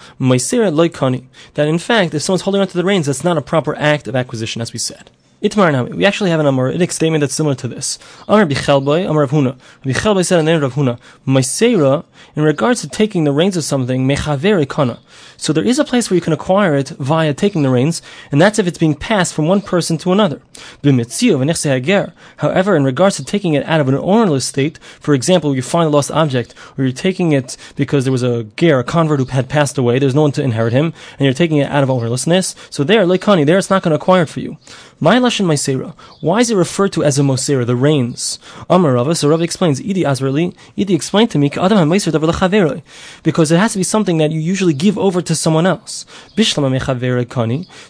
That 1.55 1.69
in 1.69 1.79
fact, 1.79 2.15
if 2.15 2.23
someone's 2.23 2.43
holding 2.43 2.61
on 2.61 2.69
to 2.69 2.77
the 2.77 2.85
reins, 2.85 3.07
that's 3.07 3.25
not 3.25 3.39
a 3.39 3.43
proper 3.43 3.77
act 3.77 4.09
of 4.09 4.17
acquisition, 4.17 4.63
as 4.63 4.73
we 4.73 4.79
said. 4.79 5.11
Itmar 5.43 5.73
Nami. 5.73 5.93
We 5.93 6.05
actually 6.05 6.29
have 6.29 6.41
an 6.41 6.47
Amoritic 6.47 6.93
statement 6.93 7.23
that's 7.23 7.35
similar 7.35 7.55
to 7.55 7.69
this. 7.69 7.99
Amar 8.29 8.45
Bichelboy, 8.45 9.09
Amar 9.09 9.23
Rav 9.23 9.31
Huna. 9.31 9.59
Bichelboy 9.83 10.27
said 10.27 10.39
in 10.39 10.45
the 10.45 10.53
name 10.53 10.63
of 10.63 10.77
Rav 10.77 10.87
Huna, 10.87 10.99
Maisera, 11.27 12.05
in 12.37 12.43
regards 12.43 12.83
to 12.83 12.89
taking 12.89 13.25
the 13.25 13.33
reins 13.33 13.57
of 13.57 13.65
something, 13.65 14.07
Mechaver 14.07 14.69
Kana. 14.69 15.01
So 15.39 15.55
there 15.55 15.65
is 15.65 15.79
a 15.79 15.85
place 15.85 16.11
where 16.11 16.17
you 16.17 16.21
can 16.21 16.35
acquire 16.35 16.77
it 16.77 16.91
via 16.91 17.33
taking 17.33 17.63
the 17.63 17.71
reins, 17.71 18.03
and 18.31 18.39
that's 18.39 18.59
if 18.59 18.67
it's 18.67 18.77
being 18.77 18.95
passed 18.95 19.33
from 19.33 19.47
one 19.47 19.63
person 19.63 19.97
to 19.99 20.13
another. 20.13 20.43
However, 22.37 22.77
in 22.77 22.85
regards 22.85 23.17
to 23.17 23.25
taking 23.25 23.55
it 23.55 23.65
out 23.65 23.81
of 23.81 23.89
an 23.89 23.95
ownerless 23.95 24.45
state, 24.45 24.79
for 25.01 25.15
example, 25.15 25.57
you 25.57 25.63
find 25.63 25.87
a 25.87 25.91
lost 25.91 26.11
object, 26.11 26.55
or 26.77 26.85
you're 26.85 26.93
taking 26.93 27.33
it 27.33 27.57
because 27.77 28.05
there 28.05 28.13
was 28.13 28.23
a 28.23 28.45
ger, 28.59 28.81
a 28.81 28.85
convert 28.85 29.21
who 29.21 29.25
had 29.25 29.49
passed 29.49 29.79
away, 29.79 29.99
there's 29.99 30.15
no 30.15 30.21
one 30.21 30.33
to 30.33 30.43
inherit 30.43 30.75
him, 30.75 30.93
and 31.19 31.25
you're 31.25 31.33
taking 31.33 31.57
it 31.57 31.71
out 31.71 31.83
of 31.83 31.89
ownerlessness, 31.89 32.55
so 32.69 32.85
there, 32.85 33.07
Lekani, 33.07 33.47
there 33.47 33.57
it's 33.57 33.71
not 33.71 33.83
going 33.83 33.93
to 33.93 33.97
acquire 33.97 34.25
it 34.25 34.29
for 34.29 34.41
you. 34.41 34.59
My 35.03 35.19
lashon 35.31 35.47
Maisera. 35.47 35.95
Why 36.21 36.41
is 36.41 36.51
it 36.51 36.57
referred 36.57 36.93
to 36.93 37.05
as 37.05 37.19
a 37.19 37.23
Mosera, 37.23 37.65
the 37.65 37.77
reins? 37.77 38.39
Amar 38.69 38.95
Rava. 38.95 39.15
So 39.15 39.29
Rava 39.29 39.45
explains. 39.45 39.81
Idi. 39.81 40.03
Idi 40.05 40.91
explained 40.91 41.31
to 41.31 41.39
me. 41.39 41.49
Because 43.23 43.53
it 43.53 43.59
has 43.59 43.73
to 43.73 43.79
be 43.79 43.85
something 43.85 44.19
that 44.19 44.31
you 44.31 44.41
usually 44.41 44.75
give 44.75 44.99
over 44.99 45.23
to 45.23 45.35
someone 45.35 45.67
else. 45.67 46.05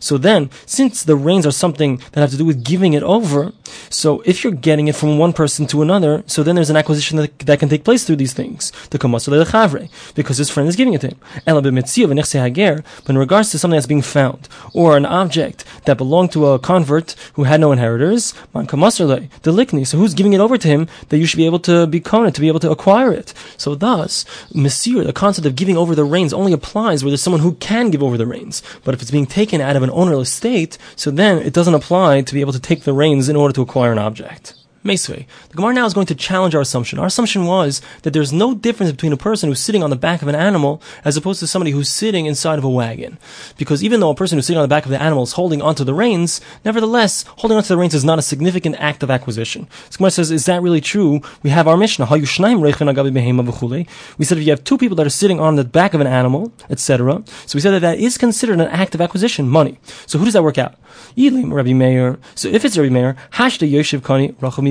So 0.00 0.18
then, 0.18 0.50
since 0.66 1.03
the 1.03 1.16
reins 1.16 1.46
are 1.46 1.50
something 1.50 1.96
that 2.12 2.20
have 2.20 2.31
to 2.31 2.37
do 2.37 2.44
with 2.44 2.64
giving 2.64 2.92
it 2.92 3.03
over, 3.03 3.53
so 3.88 4.20
if 4.24 4.44
you're 4.44 4.53
getting 4.53 4.88
it 4.88 4.96
from 4.96 5.18
one 5.18 5.33
person 5.33 5.66
to 5.68 5.83
another, 5.83 6.22
so 6.26 6.42
then 6.42 6.57
there's 6.57 6.70
an 6.70 6.76
acquisition 6.76 7.16
that, 7.18 7.38
that 7.40 7.59
can 7.59 7.68
take 7.68 7.85
place 7.85 8.05
through 8.05 8.16
these 8.16 8.33
things. 8.33 8.72
Because 8.90 10.37
his 10.38 10.50
friend 10.50 10.68
is 10.68 10.76
giving 10.76 10.94
it 10.94 11.00
to 11.03 11.09
him. 11.09 11.16
But 11.44 11.64
in 13.09 13.18
regards 13.18 13.50
to 13.50 13.59
something 13.59 13.76
that's 13.76 13.87
being 13.87 14.03
found, 14.03 14.48
or 14.74 14.96
an 14.96 15.07
object 15.07 15.64
that 15.85 15.96
belonged 15.96 16.33
to 16.33 16.46
a 16.46 16.59
convert 16.59 17.14
who 17.34 17.44
had 17.44 17.60
no 17.60 17.72
inheritors, 17.72 18.32
the 18.52 19.52
likni. 19.52 19.86
So 19.86 19.98
who's 19.98 20.14
giving 20.14 20.32
it 20.32 20.40
over 20.40 20.58
to 20.58 20.68
him 20.68 20.88
that 21.08 21.18
you 21.18 21.26
should 21.26 21.36
be 21.36 21.46
able 21.46 21.60
to 21.60 21.86
be 21.86 21.98
it, 21.98 22.34
to 22.34 22.40
be 22.40 22.48
able 22.48 22.60
to 22.60 22.70
acquire 22.70 23.12
it? 23.12 23.34
So 23.56 23.74
thus, 23.74 24.24
Messiah, 24.54 25.04
the 25.04 25.12
concept 25.12 25.46
of 25.46 25.56
giving 25.56 25.76
over 25.76 25.94
the 25.94 26.04
reins 26.04 26.32
only 26.32 26.52
applies 26.52 27.02
where 27.02 27.10
there's 27.10 27.22
someone 27.22 27.42
who 27.42 27.54
can 27.54 27.90
give 27.90 28.02
over 28.02 28.16
the 28.16 28.26
reins. 28.26 28.62
But 28.84 28.94
if 28.94 29.02
it's 29.02 29.10
being 29.10 29.26
taken 29.26 29.60
out 29.60 29.76
of 29.76 29.82
an 29.82 29.90
ownerless 29.90 30.32
state, 30.32 30.78
so 30.96 31.10
then 31.10 31.38
it 31.38 31.52
doesn't 31.52 31.74
apply 31.74 32.22
to 32.22 32.34
be 32.34 32.40
able 32.40 32.52
to 32.52 32.60
take 32.60 32.82
the 32.82 32.92
reins 32.92 33.28
in 33.28 33.36
order 33.36 33.52
to 33.54 33.62
acquire 33.62 33.92
an 33.92 33.98
object. 33.98 34.54
Mesve. 34.82 35.26
The 35.50 35.56
Gemara 35.56 35.74
now 35.74 35.84
is 35.84 35.92
going 35.92 36.06
to 36.06 36.14
challenge 36.14 36.54
our 36.54 36.60
assumption. 36.62 36.98
Our 36.98 37.06
assumption 37.06 37.44
was 37.44 37.82
that 38.02 38.12
there's 38.12 38.32
no 38.32 38.54
difference 38.54 38.92
between 38.92 39.12
a 39.12 39.16
person 39.16 39.48
who's 39.48 39.60
sitting 39.60 39.82
on 39.82 39.90
the 39.90 39.96
back 39.96 40.22
of 40.22 40.28
an 40.28 40.34
animal 40.34 40.80
as 41.04 41.16
opposed 41.16 41.40
to 41.40 41.46
somebody 41.46 41.70
who's 41.70 41.90
sitting 41.90 42.24
inside 42.26 42.58
of 42.58 42.64
a 42.64 42.70
wagon. 42.70 43.18
Because 43.58 43.84
even 43.84 44.00
though 44.00 44.10
a 44.10 44.14
person 44.14 44.38
who's 44.38 44.46
sitting 44.46 44.58
on 44.58 44.64
the 44.64 44.68
back 44.68 44.84
of 44.84 44.90
the 44.90 45.00
animal 45.00 45.22
is 45.22 45.32
holding 45.32 45.60
onto 45.60 45.84
the 45.84 45.92
reins, 45.92 46.40
nevertheless, 46.64 47.24
holding 47.38 47.56
onto 47.58 47.68
the 47.68 47.76
reins 47.76 47.94
is 47.94 48.04
not 48.04 48.18
a 48.18 48.22
significant 48.22 48.76
act 48.78 49.02
of 49.02 49.10
acquisition. 49.10 49.68
So 49.90 49.98
Gemara 49.98 50.12
says, 50.12 50.30
is 50.30 50.46
that 50.46 50.62
really 50.62 50.80
true? 50.80 51.20
We 51.42 51.50
have 51.50 51.68
our 51.68 51.76
Mishnah. 51.76 52.06
We 52.10 52.24
said 52.24 52.48
if 54.38 54.44
you 54.44 54.50
have 54.50 54.64
two 54.64 54.78
people 54.78 54.96
that 54.96 55.06
are 55.06 55.10
sitting 55.10 55.40
on 55.40 55.56
the 55.56 55.64
back 55.64 55.92
of 55.92 56.00
an 56.00 56.06
animal, 56.06 56.52
etc., 56.70 57.22
so 57.46 57.56
we 57.56 57.60
said 57.60 57.72
that 57.72 57.80
that 57.80 57.98
is 57.98 58.16
considered 58.16 58.60
an 58.60 58.68
act 58.68 58.94
of 58.94 59.02
acquisition, 59.02 59.48
money. 59.48 59.78
So 60.06 60.18
who 60.18 60.24
does 60.24 60.34
that 60.34 60.42
work 60.42 60.56
out? 60.56 60.76
Rabbi 61.16 61.72
Meir. 61.74 62.18
So 62.34 62.48
if 62.48 62.64
it's 62.64 62.78
Rabbi 62.78 62.90
Meir, 62.90 63.16
Hashda 63.32 63.70
Yoshev 63.70 64.00
Kani 64.00 64.34
Rachami 64.36 64.69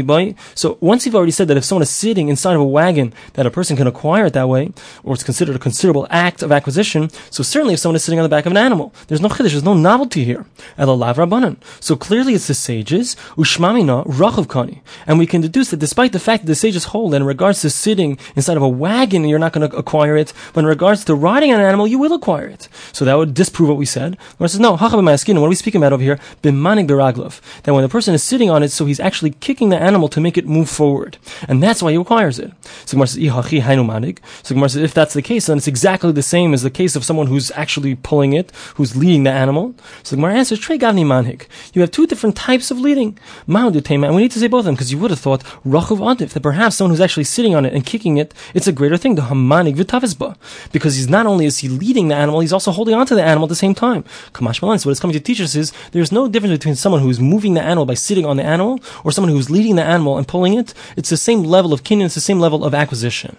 So 0.56 0.78
once 0.82 1.06
you've 1.06 1.16
already 1.16 1.32
said 1.32 1.48
that 1.48 1.58
if 1.58 1.64
someone 1.64 1.84
is 1.84 1.90
sitting 1.90 2.30
inside 2.30 2.56
of 2.56 2.62
a 2.62 2.66
wagon, 2.66 3.14
that 3.34 3.46
a 3.46 3.52
person 3.52 3.78
can 3.78 3.88
acquire 3.88 4.26
it 4.26 4.34
that 4.34 4.50
way, 4.50 4.72
or 5.04 5.14
it's 5.14 5.24
considered 5.24 5.56
a 5.56 5.60
considerable 5.60 6.08
act 6.10 6.42
of 6.42 6.52
acquisition, 6.52 7.10
so 7.30 7.44
certainly 7.44 7.74
if 7.74 7.80
someone 7.80 7.96
is 7.96 8.04
sitting 8.04 8.20
on 8.20 8.24
the 8.24 8.30
back 8.30 8.46
of 8.46 8.52
an 8.52 8.58
animal, 8.58 8.94
there's 9.08 9.22
no 9.22 9.30
chiddush, 9.30 9.52
there's 9.52 9.64
no 9.64 9.74
novelty 9.74 10.24
here. 10.24 10.46
Elalav 10.78 11.16
Rabbanan. 11.16 11.58
So 11.80 11.96
clearly 11.96 12.34
it's 12.34 12.48
the 12.48 12.54
sages, 12.54 13.16
Ushmamina 13.36 14.06
Rachav 14.06 14.46
Kani. 14.48 14.82
And 15.08 15.20
we 15.20 15.26
can 15.26 15.42
deduce 15.42 15.70
that 15.72 15.78
despite 15.78 16.14
the 16.14 16.20
fact 16.20 16.44
that 16.44 16.48
the 16.48 16.56
sages 16.56 16.86
hold 16.86 17.14
that 17.14 17.18
in 17.18 17.24
regards 17.24 17.62
to 17.62 17.70
sitting 17.70 18.18
inside 18.36 18.58
of 18.58 18.64
a 18.64 18.68
wagon, 18.68 19.28
you're 19.28 19.40
not 19.40 19.54
going 19.54 19.70
to 19.70 19.76
acquire 19.76 20.16
it, 20.16 20.34
but 20.54 20.62
in 20.62 20.66
regards 20.66 21.04
to 21.06 21.16
riding 21.16 21.52
an 21.52 21.60
animal, 21.60 21.88
you 21.88 22.00
will 22.00 22.14
acquire 22.14 22.48
it. 22.48 22.68
So 22.92 23.06
that 23.06 23.16
would 23.16 23.34
disprove 23.34 23.70
what 23.70 23.78
we 23.78 23.86
said. 23.86 24.18
Where 24.38 24.48
says, 24.48 24.60
no, 24.60 24.78
What 24.78 24.94
are 24.94 25.50
we 25.50 25.56
speaking 25.56 25.80
about 25.82 25.94
over 25.94 26.04
here? 26.04 26.20
Bimanik 26.42 26.88
Biraglov. 26.88 27.42
That 27.64 27.74
when 27.74 27.84
the 27.84 27.90
person 27.90 28.14
is 28.14 28.24
sitting 28.24 28.50
on 28.50 28.64
it, 28.64 28.70
so 28.70 28.86
he's 28.86 29.00
actually 29.00 29.32
kicking 29.32 29.70
the 29.70 29.78
animal 29.78 29.89
to 29.94 30.22
make 30.22 30.38
it 30.38 30.48
move 30.48 30.70
forward. 30.70 31.18
And 31.48 31.62
that's 31.62 31.82
why 31.82 31.92
he 31.92 31.98
requires 31.98 32.40
it. 32.40 32.52
So 32.86 32.96
Gemara 32.96 33.08
says, 33.08 33.18
manig. 33.20 34.20
so 34.44 34.56
Gemara 34.56 34.70
says, 34.70 34.84
if 34.84 34.94
that's 34.94 35.14
the 35.14 35.22
case, 35.22 35.48
then 35.48 35.58
it's 35.58 35.68
exactly 35.68 36.12
the 36.12 36.24
same 36.24 36.54
as 36.54 36.64
the 36.64 36.70
case 36.70 36.96
of 36.96 37.04
someone 37.04 37.28
who's 37.28 37.52
actually 37.52 37.96
pulling 37.96 38.34
it, 38.34 38.52
who's 38.76 38.96
leading 38.96 39.24
the 39.24 39.32
animal. 39.32 39.76
So 40.04 40.16
Gemara 40.16 40.36
answers, 40.36 40.60
Trey 40.60 40.78
Gavni 40.78 41.06
Manhik. 41.06 41.48
You 41.74 41.82
have 41.82 41.92
two 41.92 42.08
different 42.08 42.36
types 42.36 42.72
of 42.72 42.80
leading. 42.80 43.18
And 43.48 44.16
we 44.16 44.22
need 44.22 44.32
to 44.32 44.40
say 44.40 44.48
both 44.48 44.60
of 44.60 44.66
them, 44.66 44.76
because 44.76 44.92
you 44.92 44.98
would 45.00 45.12
have 45.12 45.20
thought, 45.20 45.44
Rachuv 45.66 46.00
Adif, 46.00 46.34
that 46.34 46.42
perhaps 46.42 46.76
someone 46.76 46.92
who's 46.92 47.02
actually 47.02 47.24
sitting 47.24 47.56
on 47.56 47.66
it 47.66 47.74
and 47.74 47.86
kicking 47.86 48.18
it, 48.18 48.34
it's 48.54 48.68
a 48.68 48.72
greater 48.72 48.98
thing, 48.98 49.16
the 49.16 49.24
Hamanik 49.24 49.76
Vitavizba. 49.76 50.36
Because 50.72 50.96
he's 50.96 51.10
not 51.10 51.26
only 51.26 51.46
is 51.46 51.60
he 51.60 51.70
leading 51.70 52.08
the 52.08 52.16
animal, 52.16 52.40
he's 52.40 52.54
also 52.54 52.72
holding 52.72 52.96
onto 52.96 53.16
the 53.16 53.24
animal 53.24 53.46
at 53.46 53.50
the 53.50 53.56
same 53.56 53.76
time. 53.76 54.04
Kamash 54.34 54.62
Malan. 54.62 54.80
So 54.80 54.90
what 54.90 54.92
it's 54.92 55.00
coming 55.00 55.14
to 55.14 55.20
teach 55.20 55.42
us 55.42 55.56
is 55.56 55.72
there's 55.92 56.12
no 56.12 56.28
difference 56.28 56.54
between 56.58 56.76
someone 56.76 57.02
who's 57.02 57.20
moving 57.20 57.54
the 57.54 57.62
animal 57.62 57.86
by 57.86 57.94
sitting 57.94 58.26
on 58.26 58.38
the 58.38 58.44
animal 58.44 58.80
or 59.04 59.12
someone 59.12 59.32
who's 59.32 59.50
leading 59.50 59.76
the 59.80 59.86
animal 59.86 60.18
and 60.18 60.28
pulling 60.28 60.54
it. 60.54 60.74
It's 60.96 61.10
the 61.10 61.18
same 61.18 61.44
level 61.44 61.74
of 61.74 61.84
kinyan, 61.84 62.06
it's 62.06 62.16
the 62.16 62.22
same 62.22 62.40
level 62.40 62.64
of 62.64 62.74
acquisition. 62.74 63.38